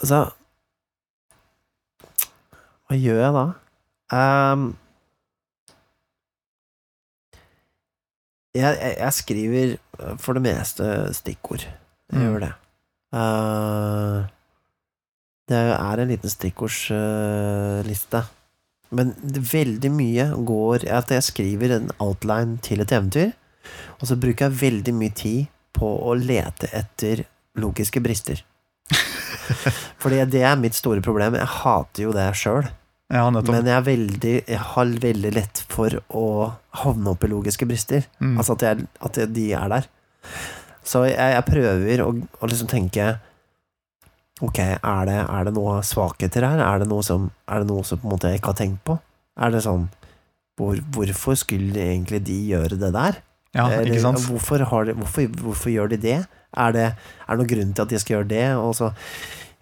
Altså 0.00 0.24
Hva 2.94 3.00
gjør 3.02 3.20
jeg 3.24 3.34
da? 3.34 3.44
Um, 4.14 4.64
jeg, 8.54 8.76
jeg, 8.78 8.92
jeg 9.00 9.12
skriver 9.16 9.72
eh, 9.74 10.12
for 10.22 10.36
det 10.38 10.44
meste 10.46 10.90
stikkord. 11.18 11.64
Jeg 11.66 12.14
Mm. 12.14 12.20
gjør 12.28 12.40
det. 12.44 12.52
Uh, 13.14 14.26
det 15.50 15.58
er 15.74 16.00
en 16.02 16.08
liten 16.12 16.30
stikkordsliste. 16.30 18.20
Men 18.94 19.10
veldig 19.24 19.90
mye 19.90 20.26
går 20.46 20.84
at 20.94 21.10
jeg 21.10 21.22
skriver 21.26 21.74
en 21.80 21.90
outline 21.98 22.58
til 22.62 22.80
et 22.84 22.92
eventyr, 22.94 23.32
og 23.98 24.06
så 24.06 24.14
bruker 24.20 24.46
jeg 24.46 24.60
veldig 24.60 24.94
mye 24.94 25.14
tid 25.16 25.46
på 25.74 25.88
å 26.06 26.14
lete 26.14 26.68
etter 26.76 27.24
logiske 27.58 28.02
brister. 28.04 28.44
Fordi 30.02 30.22
det 30.30 30.44
er 30.46 30.60
mitt 30.60 30.76
store 30.78 31.02
problem. 31.02 31.34
Jeg 31.40 31.50
hater 31.64 32.06
jo 32.06 32.12
det 32.14 32.28
sjøl. 32.38 32.68
Ja. 33.12 33.26
Men 33.28 33.68
jeg, 33.68 33.84
veldig, 33.86 34.34
jeg 34.48 34.60
har 34.70 34.92
veldig 35.02 35.32
lett 35.36 35.60
for 35.70 35.92
å 36.08 36.26
havne 36.82 37.12
opp 37.12 37.26
i 37.26 37.30
logiske 37.30 37.68
brister. 37.68 38.06
Mm. 38.18 38.38
Altså 38.38 38.56
at, 38.56 38.64
jeg, 38.64 38.86
at 39.04 39.20
de 39.34 39.44
er 39.54 39.74
der. 39.74 39.88
Så 40.84 41.04
jeg, 41.08 41.16
jeg 41.16 41.46
prøver 41.48 42.04
å, 42.04 42.10
å 42.14 42.50
liksom 42.50 42.68
tenke 42.70 43.14
Ok, 44.42 44.58
er 44.58 45.04
det, 45.06 45.18
er 45.30 45.44
det 45.46 45.52
noe 45.54 45.76
svakheter 45.86 46.42
her? 46.42 46.58
Er 46.58 46.82
det 46.82 46.88
noe 46.90 47.04
som, 47.06 47.28
det 47.46 47.68
noe 47.68 47.84
som 47.86 48.02
jeg 48.02 48.40
ikke 48.40 48.50
har 48.50 48.58
tenkt 48.58 48.80
på? 48.84 48.96
Er 49.38 49.52
det 49.54 49.60
sånn 49.64 49.86
hvor, 50.58 50.80
Hvorfor 50.96 51.38
skulle 51.38 51.78
egentlig 51.78 52.18
de 52.26 52.40
gjøre 52.50 52.80
det 52.80 52.90
der? 52.96 53.20
ja, 53.54 53.68
Eller? 53.70 54.02
Hvorfor, 54.26 54.64
har 54.66 54.88
de, 54.88 54.96
hvorfor, 54.98 55.28
hvorfor 55.38 55.70
gjør 55.70 55.92
de 55.94 56.00
det? 56.02 56.18
Er 56.54 56.74
det 56.74 56.86
er 56.90 57.30
det 57.30 57.38
noen 57.38 57.50
grunn 57.50 57.72
til 57.74 57.86
at 57.86 57.94
de 57.94 58.00
skal 58.02 58.16
gjøre 58.16 58.30
det? 58.34 58.46
Og 58.58 58.74
så, 58.78 58.90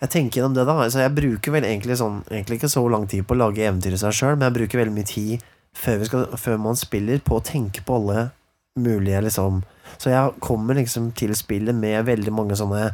jeg 0.02 0.10
tenker 0.10 0.40
gjennom 0.40 0.54
det 0.56 0.66
da 0.66 0.74
altså 0.82 1.02
Jeg 1.04 1.14
bruker 1.14 1.54
vel 1.54 1.66
egentlig 1.68 1.96
sånn 2.00 2.22
Egentlig 2.26 2.60
ikke 2.60 2.72
så 2.72 2.82
lang 2.90 3.04
tid 3.10 3.26
på 3.26 3.36
å 3.36 3.42
lage 3.44 3.62
eventyr 3.62 3.94
i 3.94 4.00
seg 4.00 4.16
sjøl, 4.18 4.36
men 4.36 4.48
jeg 4.48 4.56
bruker 4.58 4.82
veldig 4.82 4.96
mye 4.96 5.08
tid 5.08 5.44
før, 5.72 6.00
vi 6.02 6.08
skal, 6.08 6.24
før 6.36 6.58
man 6.60 6.76
spiller, 6.76 7.20
på 7.24 7.38
å 7.38 7.44
tenke 7.44 7.84
på 7.86 8.00
alle 8.00 8.26
mulige 8.82 9.22
liksom 9.28 9.62
Så 9.96 10.10
jeg 10.12 10.34
kommer 10.44 10.76
liksom 10.76 11.12
til 11.16 11.34
spillet 11.38 11.76
med 11.76 12.02
veldig 12.08 12.34
mange 12.34 12.58
sånne 12.58 12.90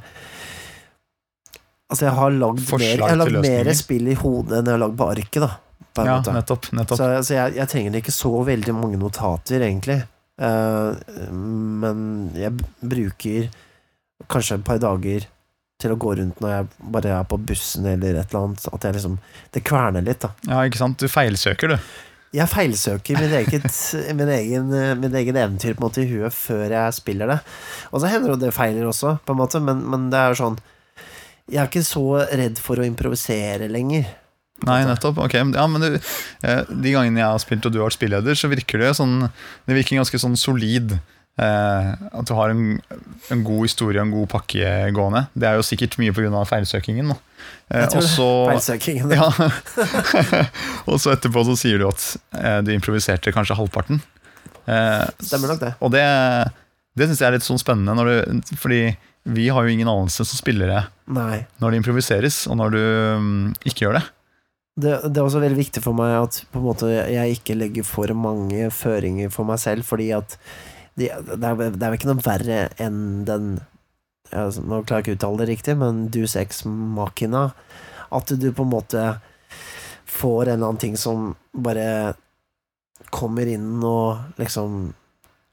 Altså, 1.89 2.05
jeg 2.05 2.15
har 2.19 2.35
lagd 2.37 2.61
mer, 2.69 2.83
jeg 2.85 3.01
har 3.01 3.17
lagd 3.17 3.39
mer 3.41 3.71
spill 3.73 4.11
i 4.13 4.19
hodet 4.19 4.59
enn 4.59 4.67
jeg 4.69 4.77
har 4.77 4.83
lagd 4.83 4.99
på 5.01 5.07
arket, 5.09 5.39
da. 5.41 5.49
på 5.97 6.05
Ja, 6.05 6.17
måte. 6.19 6.35
nettopp. 6.37 6.67
nettopp. 6.77 6.99
Så, 7.01 7.07
altså, 7.17 7.33
jeg, 7.33 7.55
jeg 7.57 7.73
trenger 7.73 7.97
ikke 8.03 8.13
så 8.13 8.33
veldig 8.45 8.75
mange 8.77 9.01
notater, 9.01 9.65
egentlig. 9.65 9.97
Uh, 10.37 10.93
men 11.33 12.03
jeg 12.37 12.53
bruker 12.85 13.49
kanskje 14.29 14.59
et 14.59 14.67
par 14.69 14.83
dager 14.85 15.25
til 15.79 15.95
å 15.95 15.99
gå 16.01 16.17
rundt 16.19 16.41
når 16.43 16.53
jeg 16.53 16.91
bare 16.95 17.15
er 17.21 17.27
på 17.31 17.39
bussen 17.49 17.87
eller 17.87 18.19
et 18.19 18.33
eller 18.33 18.49
annet. 18.49 18.69
At 18.73 18.85
jeg 18.85 18.99
liksom 18.99 19.17
Det 19.55 19.65
kverner 19.67 20.05
litt, 20.05 20.21
da. 20.25 20.33
Ja, 20.51 20.63
ikke 20.67 20.81
sant? 20.81 20.99
Du 20.99 21.11
feilsøker, 21.11 21.75
du. 21.75 21.91
Jeg 22.35 22.51
feilsøker 22.53 23.17
min 23.23 23.35
eget, 23.39 23.69
min 24.19 24.33
egen, 24.35 24.73
min 25.01 25.19
egen 25.23 25.39
eventyr 25.39 25.77
på 25.77 25.81
en 25.81 25.87
måte 25.87 26.03
i 26.03 26.09
huet 26.11 26.35
før 26.35 26.67
jeg 26.75 26.97
spiller 26.99 27.31
det. 27.31 27.39
Og 27.93 28.03
så 28.03 28.11
hender 28.11 28.35
det 28.35 28.49
det 28.49 28.57
feiler 28.57 28.89
også, 28.91 29.17
på 29.25 29.37
en 29.37 29.41
måte, 29.41 29.63
men, 29.65 29.85
men 29.89 30.09
det 30.13 30.19
er 30.21 30.35
jo 30.35 30.41
sånn 30.43 30.59
Jeg 31.49 31.63
er 31.63 31.71
ikke 31.71 31.87
så 31.87 32.05
redd 32.27 32.59
for 32.61 32.81
å 32.83 32.89
improvisere 32.89 33.71
lenger. 33.73 34.11
Nei, 34.67 34.81
nettopp. 34.83 35.21
Ok, 35.23 35.37
ja, 35.39 35.67
men 35.71 35.85
du, 35.85 35.95
eh, 36.43 36.65
De 36.67 36.91
gangene 36.91 37.23
jeg 37.23 37.31
har 37.31 37.39
spilt 37.39 37.69
og 37.69 37.73
du 37.73 37.79
har 37.79 37.87
vært 37.87 38.01
spilleder, 38.01 38.35
så 38.35 38.51
virker 38.51 38.83
det 38.83 38.97
sånn 38.99 39.21
Det 39.29 39.77
virker 39.79 40.01
ganske 40.01 40.19
sånn 40.19 40.35
solid. 40.37 40.99
Eh, 41.39 41.89
at 42.19 42.27
du 42.27 42.35
har 42.35 42.51
en, 42.51 42.63
en 43.31 43.43
god 43.47 43.65
historie 43.69 44.01
og 44.01 44.09
en 44.09 44.15
god 44.17 44.31
pakke 44.33 44.73
gående. 44.97 45.27
Det 45.39 45.47
er 45.47 45.59
jo 45.59 45.67
sikkert 45.67 45.99
mye 46.03 46.15
pga. 46.15 46.45
feilsøkingen. 46.51 47.15
Eh, 47.71 47.87
og 47.87 48.03
så 48.03 48.29
ja. 49.13 49.29
Og 50.91 50.97
så 50.99 51.13
etterpå 51.15 51.45
så 51.47 51.55
sier 51.61 51.79
du 51.79 51.89
at 51.91 52.07
eh, 52.35 52.61
du 52.67 52.73
improviserte 52.75 53.35
kanskje 53.35 53.59
halvparten. 53.59 54.03
Eh, 54.67 55.05
Stemmer 55.23 55.55
nok 55.55 55.63
det. 55.63 55.75
Og 55.85 55.93
det, 55.95 56.05
det 56.99 57.09
syns 57.09 57.23
jeg 57.23 57.31
er 57.31 57.37
litt 57.39 57.47
sånn 57.47 57.61
spennende, 57.61 57.95
når 57.97 58.11
du, 58.11 58.55
fordi 58.59 58.83
vi 59.29 59.49
har 59.53 59.65
jo 59.65 59.73
ingen 59.73 59.91
anelse 59.91 60.25
som 60.25 60.41
spillere 60.41 60.87
Nei. 61.13 61.43
når 61.61 61.71
det 61.71 61.81
improviseres, 61.83 62.47
og 62.49 62.57
når 62.61 62.73
du 62.73 62.81
um, 62.81 63.29
ikke 63.69 63.85
gjør 63.87 63.99
det. 63.99 64.05
Det, 64.79 64.93
det 65.11 65.21
er 65.21 65.27
også 65.27 65.43
veldig 65.43 65.59
viktig 65.59 65.83
for 65.85 65.97
meg 65.99 66.15
at 66.21 66.39
måte, 66.55 66.89
jeg 66.89 67.37
ikke 67.37 67.57
legger 67.59 67.87
for 67.87 68.13
mange 68.17 68.71
føringer 68.73 69.33
for 69.35 69.49
meg 69.49 69.61
selv, 69.61 69.85
fordi 69.89 70.13
at 70.17 70.39
det, 70.99 71.09
er, 71.13 71.57
det 71.71 71.81
vel 71.81 71.97
ikke 71.99 72.09
noe 72.11 72.25
verre 72.27 72.61
enn 72.83 73.01
den 73.29 73.49
altså, 74.33 74.63
Nå 74.65 74.83
klarer 74.85 75.01
jeg 75.01 75.05
ikke 75.07 75.15
å 75.15 75.19
uttale 75.21 75.41
det 75.43 75.49
riktig, 75.53 75.77
men 75.81 76.07
du, 76.13 76.21
Ex 76.27 76.65
Machina. 76.69 77.47
At 78.13 78.33
du 78.41 78.49
på 78.53 78.65
en 78.67 78.73
måte 78.73 79.05
får 80.09 80.49
en 80.49 80.55
eller 80.55 80.67
annen 80.71 80.81
ting 80.83 80.97
som 81.01 81.35
bare 81.53 82.15
kommer 83.15 83.47
inn 83.49 83.79
og 83.85 84.39
liksom 84.41 84.93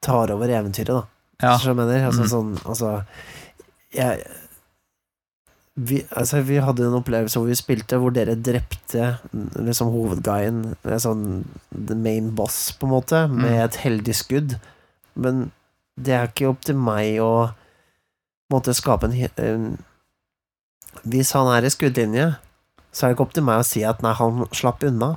tar 0.04 0.32
over 0.34 0.50
eventyret, 0.52 0.92
da. 0.96 1.04
Ja. 1.44 1.58
Så 1.60 1.72
jeg 1.74 1.76
mener, 1.82 2.06
altså 2.08 2.24
Mm. 2.26 2.32
sånn 2.32 2.52
Altså 2.66 2.90
jeg, 3.96 4.24
vi, 5.76 5.98
altså, 6.16 6.40
vi 6.48 6.58
hadde 6.64 6.86
en 6.88 6.96
opplevelse 7.02 7.36
hvor 7.40 7.50
vi 7.50 7.58
spilte 7.60 7.98
hvor 8.00 8.14
dere 8.16 8.38
drepte 8.40 9.10
liksom 9.60 9.90
hovedguyen, 9.92 10.62
sånn 11.04 11.26
the 11.76 11.96
main 12.00 12.30
boss, 12.38 12.72
på 12.80 12.88
en 12.88 12.94
måte, 12.96 13.26
med 13.28 13.52
Mm. 13.52 13.64
et 13.66 13.76
heldig 13.84 14.16
skudd. 14.16 14.56
Men 15.15 15.49
det 15.95 16.15
er 16.15 16.28
ikke 16.30 16.49
opp 16.51 16.63
til 16.67 16.75
meg 16.80 17.19
å 17.23 17.49
måtte 18.51 18.75
skape 18.75 19.08
en, 19.10 19.78
Hvis 21.04 21.32
han 21.36 21.47
er 21.51 21.65
i 21.65 21.71
skuddlinje, 21.71 22.36
så 22.91 23.06
er 23.06 23.12
det 23.12 23.15
ikke 23.17 23.25
opp 23.28 23.34
til 23.36 23.43
meg 23.47 23.62
å 23.62 23.67
si 23.67 23.84
at 23.84 24.04
nei, 24.04 24.13
han 24.15 24.45
slapp 24.56 24.84
unna. 24.88 25.15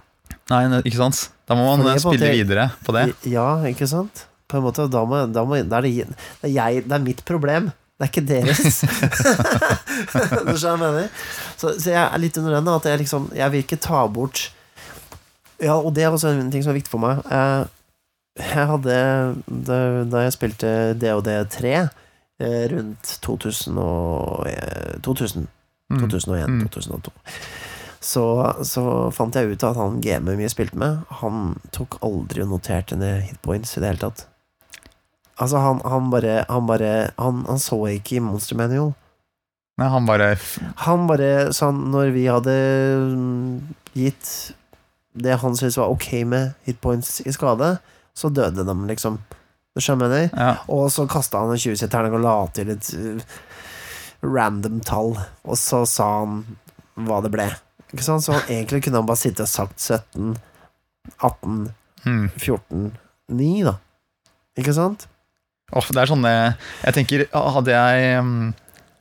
Nei, 0.51 0.63
ikke 0.81 0.99
sant? 0.99 1.29
Da 1.49 1.57
må 1.57 1.67
man 1.69 1.83
Fordi 1.85 2.01
spille 2.03 2.25
måte- 2.25 2.37
videre 2.37 2.71
på 2.85 2.95
det. 2.97 3.05
Ja, 3.31 3.49
ikke 3.69 3.89
sant? 3.89 4.25
På 4.49 4.59
en 4.59 4.65
måte, 4.65 4.89
da 4.91 5.05
må, 5.05 5.21
da 5.33 5.45
må, 5.45 5.59
da 5.69 5.79
er 5.79 5.85
det, 5.87 6.07
det, 6.09 6.49
er 6.49 6.55
jeg, 6.55 6.85
det 6.89 6.95
er 6.97 7.05
mitt 7.05 7.25
problem. 7.29 7.71
Det 7.99 8.07
er 8.07 8.11
ikke 8.13 8.29
deres. 8.29 8.81
du 10.47 10.55
skjønner 10.55 10.79
hva 10.79 10.87
jeg 10.87 10.95
mener? 10.95 11.09
Så, 11.59 11.73
så 11.83 11.91
jeg 11.91 11.99
er 12.05 12.23
litt 12.23 12.39
under 12.39 12.55
den, 12.55 12.71
at 12.71 12.87
jeg 12.87 13.01
liksom 13.03 13.27
Jeg 13.35 13.51
vil 13.51 13.65
ikke 13.65 13.79
ta 13.83 14.05
bort 14.07 14.45
Ja, 15.59 15.75
og 15.75 15.91
det 15.97 16.05
er 16.07 16.15
også 16.15 16.31
en 16.31 16.53
ting 16.55 16.63
som 16.63 16.71
er 16.71 16.79
viktig 16.79 16.93
for 16.93 17.03
meg. 17.03 17.19
Eh, 17.27 17.65
Jeg 18.39 18.67
hadde 18.71 18.97
Da, 19.67 19.79
da 20.09 20.23
jeg 20.27 20.33
spilte 20.37 20.71
DOD3 21.01 21.73
eh, 22.41 22.65
rundt 22.73 23.15
2000 23.25 23.79
og, 23.83 24.47
eh, 24.51 24.99
2000 25.03 25.49
Mm. 25.91 26.03
2001, 26.05 26.51
Mm. 26.53 26.69
2002. 26.69 27.11
Så, 28.05 28.23
så 28.69 28.83
fant 29.11 29.35
jeg 29.35 29.49
ut 29.55 29.63
at 29.65 29.77
han 29.81 30.03
gamet 30.05 30.37
vi 30.37 30.45
spilte 30.53 30.77
med, 30.77 30.99
han 31.23 31.55
tok 31.73 31.97
aldri 32.05 32.43
og 32.45 32.51
noterte 32.51 32.95
ned 33.01 33.23
hitpoints 33.25 33.73
i 33.77 33.81
det 33.81 33.89
hele 33.89 34.03
tatt. 34.03 34.27
Altså, 35.41 35.57
han, 35.65 35.81
han 35.89 36.11
bare 36.11 36.45
Han 36.51 36.67
bare 36.67 37.11
Han, 37.19 37.45
han 37.49 37.59
så 37.63 37.79
ikke 37.89 38.17
i 38.19 38.21
Monster 38.21 38.57
Manual. 38.59 38.93
Nei, 39.79 39.89
han 39.89 40.05
bare 40.07 40.37
Han 40.85 41.07
bare 41.07 41.53
sånn 41.55 41.85
Når 41.93 42.11
vi 42.13 42.25
hadde 42.27 42.55
mm, 43.15 43.75
gitt 43.95 44.53
det 45.19 45.39
han 45.41 45.55
syntes 45.57 45.79
var 45.79 45.89
ok 45.91 46.09
med 46.27 46.53
hitpoints 46.67 47.21
i 47.27 47.33
skade, 47.33 47.79
så 48.19 48.31
døde 48.35 48.65
de, 48.67 48.75
liksom. 48.91 49.21
Du 49.77 49.83
skjønner 49.85 50.11
jeg 50.17 50.31
ja. 50.33 50.57
Og 50.75 50.89
så 50.91 51.05
kasta 51.11 51.45
han 51.45 51.55
en 51.55 51.61
20-terning 51.61 52.17
og 52.19 52.25
la 52.25 52.35
til 52.57 52.73
et 52.75 52.89
uh, 52.99 53.37
random 54.27 54.81
tall, 54.83 55.13
og 55.47 55.59
så 55.61 55.85
sa 55.87 56.09
han 56.21 56.41
hva 57.07 57.21
det 57.23 57.31
ble. 57.35 57.47
Ikke 57.93 58.05
sant? 58.05 58.27
Så 58.27 58.35
egentlig 58.49 58.83
kunne 58.87 59.03
han 59.03 59.09
bare 59.09 59.21
sitte 59.21 59.47
og 59.47 59.53
sagt 59.53 59.79
17, 59.85 60.35
18, 61.15 61.61
mm. 62.05 62.27
14, 62.35 62.89
9, 63.39 63.53
da. 63.69 63.77
Ikke 64.59 64.75
sant? 64.75 65.07
Oh, 65.69 65.85
det 65.85 66.01
er 66.01 66.09
sånn 66.09 66.25
eh, 66.25 66.55
Jeg 66.81 66.97
tenker, 66.97 67.23
hadde 67.29 67.75
jeg 67.75 68.21
mm, 68.25 68.47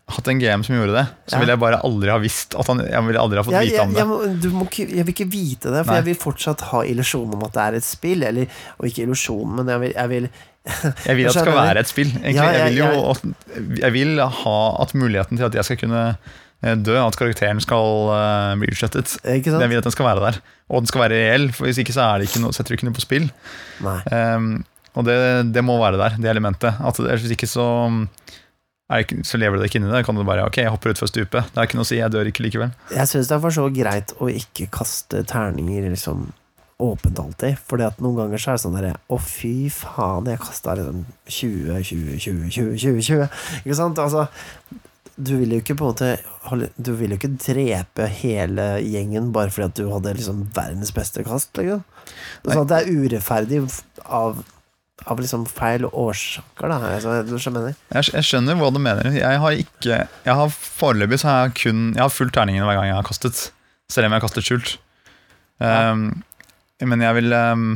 hatt 0.08 0.28
en 0.32 0.40
GM 0.40 0.62
som 0.64 0.76
gjorde 0.78 0.94
det, 0.96 1.06
så 1.28 1.36
Ja. 1.36 1.40
ville 1.42 1.52
jeg 1.56 1.60
bare 1.60 1.82
aldri 1.84 2.10
ha 2.14 2.18
visst 2.24 2.56
at 2.56 2.68
han 2.72 2.80
Jeg 2.80 3.04
ville 3.08 3.20
aldri 3.20 3.38
ha 3.38 3.44
fått 3.44 3.52
ja, 3.58 3.60
vite 3.66 3.82
om 3.84 3.94
det. 3.94 3.98
jeg, 4.00 4.08
må- 4.08 4.42
du 4.42 4.50
må 4.56 4.68
jeg 4.72 5.06
vil 5.06 5.14
ikke 5.14 5.30
vite 5.32 5.68
det, 5.74 5.82
for 5.86 5.92
Nei. 5.92 5.98
jeg 6.00 6.06
vil 6.06 6.16
fortsatt 6.22 6.62
ha 6.72 6.82
illusjonen 6.88 7.34
om 7.36 7.44
at 7.44 7.52
det 7.58 7.64
er 7.66 7.74
et 7.82 7.84
spill. 7.84 8.24
Eller, 8.24 8.48
og 8.80 8.86
ikke 8.88 9.04
illusjon, 9.04 9.56
men 9.58 9.68
jeg 9.68 9.80
vil, 9.84 9.94
jeg 9.98 10.10
vil 10.10 10.30
Jeg 11.08 11.16
vil 11.16 11.26
at 11.28 11.34
det 11.34 11.42
skal 11.42 11.54
være 11.60 11.80
et 11.80 11.88
spill. 11.92 12.08
Egentlig, 12.12 12.36
Ja, 12.36 12.52
jeg, 12.52 12.76
jeg- 12.76 12.92
vil 12.92 13.76
jo 13.76 13.80
jeg 13.84 13.94
vil 13.94 14.20
ha 14.20 14.58
at 14.82 14.94
muligheten 14.94 15.38
til 15.38 15.46
at 15.46 15.54
jeg 15.56 15.64
skal 15.66 15.78
kunne 15.78 16.18
eh, 16.64 16.76
dø, 16.76 16.96
at 17.06 17.16
karakteren 17.16 17.60
skal 17.62 18.10
eh, 18.16 18.56
bli 18.60 18.68
utslettet. 18.72 19.18
Jeg 19.24 19.44
vil 19.44 19.78
at 19.78 19.84
den 19.84 19.92
skal 19.92 20.06
være 20.08 20.24
der. 20.32 20.40
Og 20.70 20.82
den 20.82 20.88
skal 20.88 21.02
være 21.04 21.16
reell, 21.20 21.52
for 21.52 21.66
hvis 21.68 21.78
ikke 21.80 21.94
så 21.96 22.02
er 22.16 22.20
det 22.20 22.28
ikke 22.30 22.42
noe, 22.44 22.52
setter 22.56 22.74
du 22.74 22.80
ikke 22.80 22.88
noe 22.90 22.96
på 22.98 23.04
spill. 23.04 23.30
Ehm, 24.12 24.64
og 24.98 25.06
det, 25.06 25.54
det 25.54 25.64
må 25.64 25.78
være 25.80 26.00
der, 26.00 26.16
det 26.18 26.32
elementet. 26.32 26.74
At 26.84 26.98
hvis 26.98 27.32
ikke 27.32 27.48
så, 27.48 27.68
ikke, 28.88 29.20
så 29.28 29.40
lever 29.40 29.58
du 29.58 29.64
deg 29.64 29.70
ikke 29.72 29.84
i 29.84 29.92
det. 29.92 30.04
Kan 30.08 30.16
du 30.16 30.24
bare 30.28 30.48
ok, 30.48 30.62
jeg 30.64 30.72
hopper 30.72 30.94
utfor 30.94 31.10
stupet. 31.12 31.52
Det 31.52 31.60
er 31.60 31.68
ikke 31.68 31.80
noe 31.80 31.88
å 31.88 31.90
si, 31.90 32.00
jeg 32.00 32.14
dør 32.14 32.30
ikke 32.32 32.46
likevel. 32.46 32.74
Jeg 32.96 33.12
syns 33.12 33.30
det 33.30 33.36
er 33.36 33.44
for 33.44 33.56
så 33.58 33.68
greit 33.76 34.14
å 34.24 34.30
ikke 34.32 34.70
kaste 34.72 35.24
terninger 35.28 35.90
liksom 35.92 36.30
åpent 36.80 37.20
alltid. 37.20 37.60
Fordi 37.68 37.88
at 37.88 38.02
noen 38.04 38.20
ganger 38.22 38.42
så 38.42 38.54
er 38.54 38.58
det 38.60 38.64
sånn 38.64 38.78
derre 38.78 38.96
Å, 38.96 39.20
fy 39.22 39.54
faen, 39.74 40.30
jeg 40.32 40.42
kasta 40.44 40.78
liksom 40.80 41.06
20, 41.26 41.80
20, 41.92 42.20
20, 42.28 42.52
20, 42.56 42.76
20, 42.86 43.08
20. 43.10 43.40
Ikke 43.64 43.80
sant? 43.80 44.02
Altså, 44.04 44.28
du 45.18 45.34
vil 45.40 45.56
jo 45.56 45.62
ikke 45.64 45.76
på 45.80 45.88
en 45.88 45.92
måte 45.92 46.68
Du 46.78 46.92
vil 47.00 47.10
jo 47.10 47.18
ikke 47.18 47.34
drepe 47.42 48.06
hele 48.20 48.68
gjengen 48.86 49.32
bare 49.36 49.50
fordi 49.50 49.66
at 49.66 49.80
du 49.80 49.90
hadde 49.90 50.14
liksom 50.20 50.46
verdens 50.56 50.94
beste 50.96 51.26
kast, 51.26 51.52
liksom. 51.58 51.82
Sånn 52.46 52.62
at 52.62 52.70
det 52.72 52.78
er 52.84 53.02
urettferdig 53.02 53.64
av, 54.06 54.44
av 55.06 55.20
liksom 55.22 55.46
feil 55.46 55.86
årsaker, 55.86 56.72
da. 56.72 56.78
Altså, 56.96 57.20
du 57.28 57.36
skjønner 57.38 57.70
jeg? 57.70 57.78
Jeg, 57.94 58.24
skjønner 58.26 58.58
hva 58.60 58.72
du 58.74 58.80
mener. 58.82 59.12
Jeg 59.14 59.42
har 59.44 59.60
ikke 59.62 60.00
Jeg 60.26 60.38
har 60.40 60.50
Foreløpig 60.58 61.20
så 61.22 61.30
har 61.30 61.46
jeg 61.46 61.54
kun 61.62 61.84
Jeg 61.94 62.02
har 62.02 62.10
fulgt 62.14 62.34
terningene 62.36 62.66
hver 62.68 62.80
gang 62.80 62.90
jeg 62.90 62.98
har 62.98 63.08
kastet. 63.08 63.44
Selv 63.94 64.08
om 64.10 64.16
jeg 64.16 64.20
har 64.20 64.26
kastet 64.26 64.48
skjult. 64.48 64.74
Ehm, 65.64 66.08
men 66.84 67.02
jeg 67.06 67.18
vil, 67.22 67.34
um, 67.34 67.70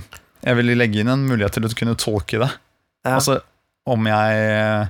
jeg 0.43 0.57
vil 0.59 0.73
legge 0.77 1.01
inn 1.01 1.09
en 1.13 1.23
mulighet 1.29 1.55
til 1.57 1.65
å 1.65 1.71
kunne 1.77 1.95
tolke 1.99 2.41
det. 2.41 2.49
Ja. 3.05 3.15
Altså 3.15 3.39
om 3.89 4.05
jeg 4.05 4.41
eh, 4.45 4.89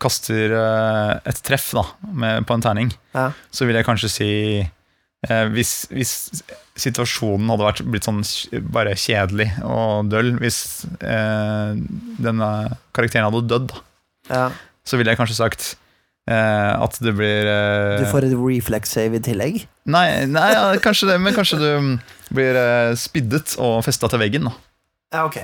kaster 0.00 0.54
eh, 0.56 1.10
et 1.28 1.40
treff 1.44 1.66
da 1.76 1.82
med, 2.08 2.46
på 2.48 2.56
en 2.56 2.64
terning, 2.64 2.92
Ja. 3.12 3.26
så 3.52 3.66
vil 3.68 3.76
jeg 3.76 3.84
kanskje 3.84 4.08
si 4.08 4.28
eh, 4.62 5.44
hvis, 5.52 5.74
hvis 5.92 6.14
situasjonen 6.78 7.50
hadde 7.52 7.66
vært 7.68 7.82
blitt 7.86 8.06
sånn 8.06 8.22
bare 8.74 8.96
kjedelig 8.98 9.46
og 9.62 10.10
døll, 10.10 10.32
hvis 10.42 10.58
eh, 11.06 11.78
denne 12.22 12.50
karakteren 12.96 13.28
hadde 13.28 13.44
dødd, 13.52 13.74
ja. 14.30 14.48
så 14.82 14.98
ville 14.98 15.14
jeg 15.14 15.20
kanskje 15.20 15.38
sagt 15.38 15.68
eh, 16.26 16.72
at 16.74 16.98
det 17.04 17.14
blir 17.14 17.50
eh, 17.50 18.02
Du 18.02 18.10
får 18.10 18.26
et 18.26 18.36
reflex 18.40 18.96
save 18.96 19.20
i 19.20 19.22
tillegg? 19.22 19.62
Nei, 19.86 20.06
nei 20.30 20.48
ja, 20.54 20.66
kanskje 20.82 21.12
det, 21.12 21.20
men 21.22 21.36
kanskje 21.36 21.60
du 21.62 21.68
mm, 21.70 21.94
blir 22.34 22.58
eh, 22.58 22.94
spiddet 22.98 23.54
og 23.62 23.78
festa 23.86 24.10
til 24.10 24.22
veggen. 24.24 24.50
da 24.50 24.54
Ja, 25.14 25.26
ok. 25.28 25.38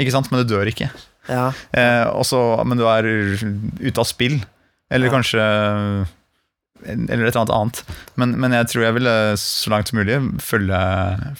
Ikke 0.00 0.14
sant? 0.14 0.30
Men 0.32 0.44
du 0.44 0.54
dør 0.54 0.70
ikke. 0.70 0.88
Ja. 1.28 1.50
Eh, 1.76 2.06
og 2.08 2.64
men 2.64 2.80
du 2.80 2.86
er 2.88 3.04
ute 3.04 4.00
av 4.00 4.08
spill. 4.08 4.38
Eller 4.90 5.12
kanskje 5.12 5.42
Eller 6.86 7.26
et 7.26 7.34
eller 7.34 7.40
annet 7.42 7.52
annet. 7.54 7.80
Men, 8.20 8.32
men 8.40 8.52
jeg 8.56 8.68
tror 8.72 8.84
jeg 8.86 8.96
ville 8.96 9.14
så 9.40 9.70
langt 9.72 9.90
som 9.90 9.98
mulig 10.00 10.16
følge, 10.40 10.80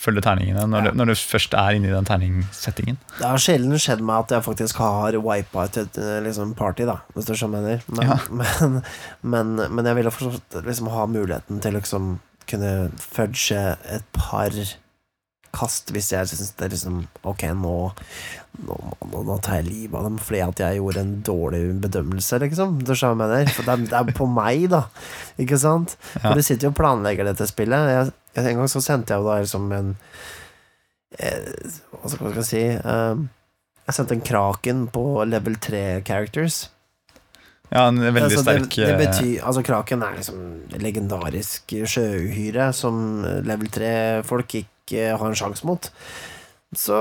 følge 0.01 0.21
terningene 0.25 0.65
når, 0.69 0.85
Ja. 0.85 0.91
du, 0.91 0.97
når 1.01 1.11
du 1.11 1.15
først 1.15 1.53
er 1.57 1.77
inne 1.77 1.89
i 1.89 1.95
den 1.95 2.05
terningssettingen. 2.09 2.97
Det 3.19 3.27
har 3.27 3.41
sjelden 3.41 3.77
skjedd 3.81 4.01
meg 4.05 4.25
at 4.25 4.35
jeg 4.37 4.45
faktisk 4.47 4.81
har 4.83 5.17
wipa 5.21 5.65
et 5.69 5.77
eh, 5.97 6.17
liksom, 6.25 6.53
party, 6.59 6.85
da, 6.89 6.99
hvis 7.15 7.25
du 7.29 7.33
skjønner 7.33 7.61
hva 7.65 7.75
jeg 7.75 7.81
mener. 7.87 7.95
Men, 7.95 8.11
Ja. 8.11 8.19
men, 8.41 8.81
men, 9.21 9.55
men 9.75 9.85
jeg 9.91 9.95
ville 10.01 10.11
forstått 10.13 10.61
liksom 10.67 10.91
ha 10.93 11.05
muligheten 11.09 11.61
til 11.63 11.73
å 11.75 11.79
liksom 11.81 12.11
kunne 12.51 12.71
fudge 12.99 13.55
et 13.87 14.03
par 14.17 14.51
kast 15.55 15.91
hvis 15.93 16.11
jeg 16.13 16.29
syns 16.29 16.53
det 16.57 16.65
er 16.65 16.73
liksom 16.73 16.99
Ok, 17.27 17.43
nå, 17.59 17.75
nå, 18.67 18.77
nå, 19.11 19.23
nå 19.27 19.37
tar 19.43 19.59
jeg 19.59 19.67
livet 19.67 19.97
av 19.99 20.07
dem 20.07 20.19
fordi 20.21 20.41
at 20.45 20.63
jeg 20.63 20.79
gjorde 20.79 21.03
en 21.03 21.13
dårlig 21.27 21.61
bedømmelse, 21.83 22.39
liksom. 22.45 22.79
Du 22.85 22.93
skjønner 22.95 23.19
hva 23.19 23.27
jeg 23.27 23.45
mener? 23.45 23.55
For 23.55 23.67
det 23.67 23.75
er, 23.75 23.85
det 23.91 23.99
er 23.99 24.17
på 24.21 24.27
meg, 24.31 24.67
da. 24.71 24.83
Ikke 25.41 25.59
sant? 25.61 25.97
Ja. 26.17 26.29
For 26.29 26.39
du 26.39 26.45
sitter 26.47 26.69
jo 26.69 26.73
og 26.73 26.79
planlegger 26.79 27.27
dette 27.27 27.47
spillet. 27.49 27.91
Jeg, 27.95 28.13
en 28.41 28.61
gang 28.61 28.71
så 28.71 28.83
sendte 28.83 29.13
jeg 29.13 29.23
jo 29.23 29.29
da 29.29 29.39
liksom 29.43 29.71
en 29.75 29.93
eh, 31.19 31.71
Hva 31.99 32.11
skal 32.13 32.37
jeg 32.39 32.47
si 32.47 32.61
eh, 32.79 33.23
Jeg 33.87 33.97
sendte 33.97 34.15
en 34.15 34.27
Kraken 34.31 34.85
på 34.93 35.05
level 35.27 35.57
3 35.59 35.83
characters. 36.07 36.63
Ja, 37.71 37.85
en 37.87 38.01
veldig 38.03 38.25
Altså, 38.27 38.43
sterk 38.43 38.67
det, 38.75 38.83
det 38.83 38.91
eh, 38.91 38.99
betyr, 38.99 39.35
altså 39.47 39.63
Kraken 39.63 40.03
er 40.03 40.17
liksom 40.19 40.41
legendarisk 40.83 41.75
sjøuhyre 41.87 42.71
som 42.75 43.23
level 43.47 43.71
3-folk 43.71 44.57
ikke 44.59 44.80
har 44.99 45.27
en 45.27 45.35
sjanse 45.37 45.63
mot. 45.67 45.87
Så 46.75 46.97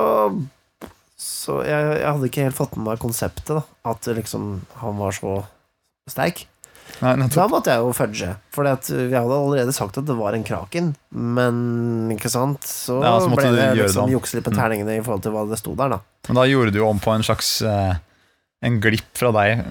Så 1.21 1.59
jeg, 1.69 1.99
jeg 2.01 2.07
hadde 2.07 2.29
ikke 2.31 2.45
helt 2.47 2.57
fått 2.57 2.77
med 2.79 2.87
meg 2.87 2.99
konseptet, 3.03 3.51
da. 3.53 3.63
At 3.91 4.07
liksom 4.09 4.63
han 4.81 4.97
var 4.97 5.13
så 5.13 5.43
sterk. 6.09 6.47
Nei, 7.01 7.13
Da 7.33 7.45
måtte 7.49 7.71
jeg 7.71 7.81
jo 7.85 7.93
fudge. 7.97 8.31
For 8.53 8.65
vi 8.67 9.15
hadde 9.15 9.37
allerede 9.37 9.73
sagt 9.73 9.99
at 10.01 10.07
det 10.09 10.17
var 10.19 10.35
en 10.35 10.45
kraken. 10.45 10.95
Men 11.13 12.11
ikke 12.13 12.29
sant, 12.33 12.65
så, 12.67 12.99
Ja, 13.05 13.13
så 13.21 13.29
ble 13.31 13.53
det 13.55 13.69
liksom 13.79 14.05
om. 14.09 14.11
jukse 14.17 14.37
litt 14.39 14.49
på 14.49 14.55
terningene 14.57 14.97
i 14.99 15.05
forhold 15.05 15.23
til 15.23 15.33
hva 15.37 15.45
det 15.49 15.59
sto 15.61 15.75
der, 15.79 15.89
da. 15.97 16.01
Men 16.29 16.41
da 16.41 16.47
gjorde 16.49 16.73
du 16.75 16.81
jo 16.83 16.89
om 16.89 16.99
på 17.01 17.13
en 17.15 17.23
slags 17.25 17.61
eh, 17.63 17.95
En 18.63 18.81
glipp 18.81 19.07
fra 19.17 19.31
deg 19.33 19.63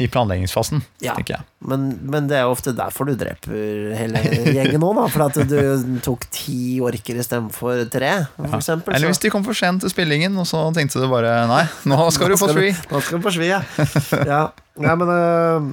i 0.00 0.06
planleggingsfasen, 0.08 0.80
Ja. 1.04 1.12
tenker 1.18 1.34
jeg. 1.36 1.44
Men, 1.68 1.82
men 2.08 2.26
det 2.30 2.38
er 2.38 2.46
jo 2.46 2.54
ofte 2.54 2.72
derfor 2.76 3.04
du 3.10 3.12
dreper 3.20 3.92
hele 3.98 4.22
gjengen 4.56 4.80
nå, 4.80 4.94
da. 4.96 5.04
For 5.12 5.26
at 5.26 5.36
du 5.50 5.98
tok 6.04 6.24
ti 6.32 6.78
orker 6.84 7.20
istedenfor 7.20 7.82
tre, 7.92 8.12
for 8.38 8.48
Ja. 8.48 8.60
eksempel. 8.62 8.94
Eller 8.96 9.12
hvis 9.12 9.20
de 9.20 9.32
kom 9.34 9.44
for 9.44 9.56
sent 9.58 9.84
til 9.84 9.92
spillingen, 9.92 10.38
og 10.40 10.48
så 10.48 10.62
tenkte 10.76 11.02
du 11.02 11.08
bare 11.12 11.34
Nei, 11.50 11.62
nå 11.90 12.00
skal 12.14 12.32
du 12.32 12.36
Nå 12.36 12.40
få 12.40 12.48
skal 12.48 12.58
free. 12.62 12.74
Nå 12.90 13.02
skal 13.04 13.20
du 13.20 13.26
på 13.28 13.34
svi, 13.36 13.50
ja. 13.52 13.60
ja. 14.32 14.42
Nei, 14.80 14.94
men 14.96 15.08
uh... 15.12 15.70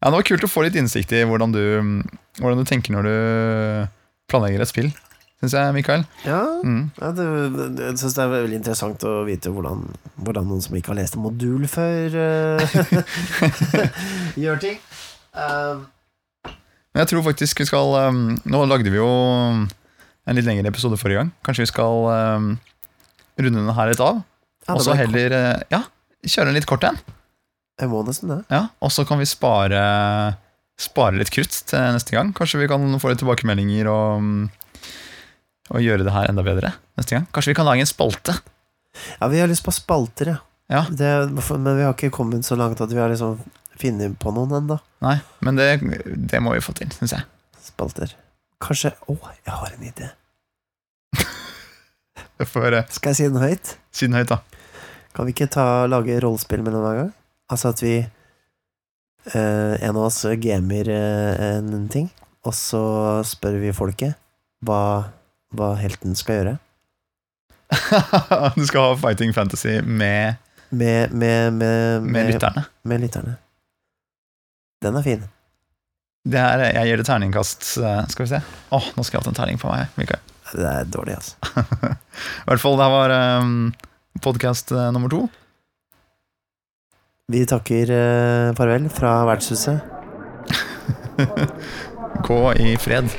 Ja, 0.00 0.08
Det 0.08 0.16
var 0.16 0.22
kult 0.30 0.44
å 0.44 0.48
få 0.48 0.62
litt 0.64 0.76
innsikt 0.80 1.12
i 1.12 1.24
hvordan 1.28 1.52
du, 1.52 1.62
hvordan 2.40 2.60
du 2.60 2.68
tenker 2.68 2.92
når 2.94 3.08
du 3.08 3.14
planlegger 4.32 4.62
et 4.64 4.70
spill, 4.70 4.92
syns 5.40 5.54
jeg, 5.56 5.74
Mikael. 5.74 6.02
Ja, 6.26 6.40
Mm. 6.60 6.90
ja 7.00 7.10
det, 7.16 7.26
jeg 7.80 7.98
syns 8.00 8.14
det 8.16 8.24
er 8.24 8.32
veldig 8.34 8.58
interessant 8.60 9.04
å 9.08 9.12
vite 9.24 9.48
hvordan, 9.52 9.86
hvordan 10.20 10.48
noen 10.50 10.60
som 10.64 10.76
ikke 10.76 10.92
har 10.92 10.98
lest 11.00 11.16
en 11.16 11.24
modul 11.24 11.64
før, 11.70 12.16
øh, 12.20 12.60
gjør 14.42 14.60
ting. 14.60 14.78
Um, 15.32 15.86
jeg 16.98 17.06
tror 17.06 17.22
faktisk 17.22 17.60
vi 17.62 17.68
skal 17.68 17.92
um, 18.10 18.22
Nå 18.50 18.64
lagde 18.66 18.90
vi 18.90 18.98
jo 18.98 19.06
en 19.06 20.34
litt 20.36 20.44
lengre 20.46 20.68
episode 20.72 20.98
forrige 21.00 21.20
gang. 21.22 21.30
Kanskje 21.46 21.64
vi 21.64 21.70
skal 21.70 22.08
um, 22.10 22.50
runde 23.38 23.62
den 23.62 23.72
her 23.76 23.90
litt 23.92 24.02
av? 24.02 24.20
ja, 24.66 24.74
Og 24.74 24.82
så 24.84 24.94
heller 24.98 25.32
eh, 25.34 25.62
Ja, 25.72 25.84
kjøre 26.26 26.50
en 26.52 26.58
litt 26.58 26.66
kort 26.68 26.84
en. 26.86 26.98
Jeg 27.80 27.88
må 27.88 28.02
nesten 28.04 28.28
det. 28.34 28.40
Ja, 28.52 28.66
og 28.84 28.90
så 28.92 29.06
kan 29.08 29.22
vi 29.22 29.28
spare 29.30 29.80
Spare 30.80 31.16
litt 31.20 31.28
krutt 31.32 31.52
til 31.68 31.80
neste 31.94 32.14
gang. 32.14 32.30
Kanskje 32.36 32.62
vi 32.62 32.68
kan 32.70 32.84
få 33.00 33.10
litt 33.12 33.18
tilbakemeldinger 33.20 33.88
og, 33.92 34.22
um, 34.22 34.46
og 35.70 35.82
gjøre 35.84 36.04
det 36.06 36.12
her 36.14 36.28
enda 36.30 36.42
bedre 36.46 36.72
neste 36.98 37.16
gang. 37.16 37.26
Kanskje 37.34 37.52
vi 37.52 37.58
kan 37.60 37.68
lage 37.68 37.84
en 37.84 37.88
spalte. 37.90 38.34
Ja, 39.20 39.28
vi 39.30 39.38
har 39.40 39.50
lyst 39.50 39.64
på 39.66 39.74
spalter, 39.74 40.34
ja. 40.34 40.38
Ja. 40.70 40.84
Det, 40.90 41.08
men 41.34 41.66
vi 41.76 41.82
har 41.82 41.94
ikke 41.96 42.12
kommet 42.14 42.46
så 42.46 42.54
langt 42.58 42.80
at 42.82 42.92
vi 42.92 42.98
har 43.00 43.10
liksom 43.10 43.40
funnet 43.80 44.14
på 44.22 44.30
noen 44.34 44.52
ennå. 44.60 44.76
Nei, 45.02 45.16
men 45.42 45.56
det, 45.58 45.68
det 46.30 46.40
må 46.44 46.52
vi 46.54 46.62
få 46.62 46.74
til, 46.78 46.90
syns 46.94 47.14
jeg. 47.16 47.26
Spalter. 47.64 48.12
Kanskje 48.60 48.92
Å, 49.08 49.16
jeg 49.46 49.54
har 49.56 49.72
en 49.74 49.86
idé. 49.88 50.10
For, 52.52 52.72
eh, 52.72 52.86
Skal 52.92 53.12
jeg 53.12 53.18
si 53.18 53.28
den 53.28 53.42
høyt? 53.42 53.74
siden 53.94 54.16
høyt, 54.16 54.30
da. 54.30 54.40
Kan 55.16 55.26
vi 55.26 55.34
ikke 55.34 55.48
ta, 55.50 55.66
lage 55.90 56.20
rollespill 56.22 56.62
mellom 56.64 56.84
hver 56.86 56.98
gang? 57.00 57.10
Altså 57.50 57.72
at 57.74 57.80
vi 57.82 57.96
eh, 57.98 59.74
En 59.82 59.96
av 59.96 60.04
oss 60.06 60.22
gamer 60.40 60.90
eh, 60.94 61.46
en 61.56 61.88
ting, 61.92 62.06
og 62.46 62.54
så 62.56 62.82
spør 63.26 63.58
vi 63.64 63.72
folket 63.76 64.14
hva, 64.64 65.10
hva 65.56 65.72
helten 65.80 66.14
skal 66.18 66.40
gjøre. 66.40 66.54
du 68.58 68.64
skal 68.66 68.80
ha 68.88 68.94
Fighting 68.98 69.34
Fantasy 69.34 69.80
med, 69.86 70.34
Med, 70.70 71.12
med, 71.12 71.52
med, 71.52 72.02
med 72.02 72.32
lytterne. 72.32 72.64
med 72.82 73.00
lytterne. 73.04 73.36
Den 74.82 74.96
er 74.98 75.06
fin. 75.06 75.22
Det 76.30 76.40
er, 76.40 76.62
jeg 76.74 76.88
gir 76.90 77.00
det 77.00 77.06
terningkast 77.08 77.64
eh, 77.80 78.00
Skal 78.12 78.26
vi 78.26 78.30
se. 78.34 78.40
Åh, 78.76 78.88
nå 78.96 79.04
skal 79.06 79.18
jeg 79.18 79.24
ha 79.24 79.30
en 79.32 79.38
terning 79.38 79.60
på 79.60 79.70
meg. 79.72 79.88
Mikael. 80.00 80.20
Det 80.50 80.66
er 80.66 80.88
dårlig, 80.90 81.14
altså. 81.16 81.36
I 82.42 82.48
hvert 82.50 82.62
fall, 82.62 82.76
det 82.76 82.86
her 82.88 82.94
var 82.96 83.14
um, 83.40 83.54
podkast 84.24 84.74
nummer 84.92 85.12
to. 85.12 85.22
Vi 87.30 87.44
takker 87.46 87.92
uh, 87.94 88.56
farvel 88.58 88.88
fra 88.92 89.20
vertshuset. 89.30 89.78
Gå 92.26 92.40
i 92.58 92.74
fred. 92.82 93.14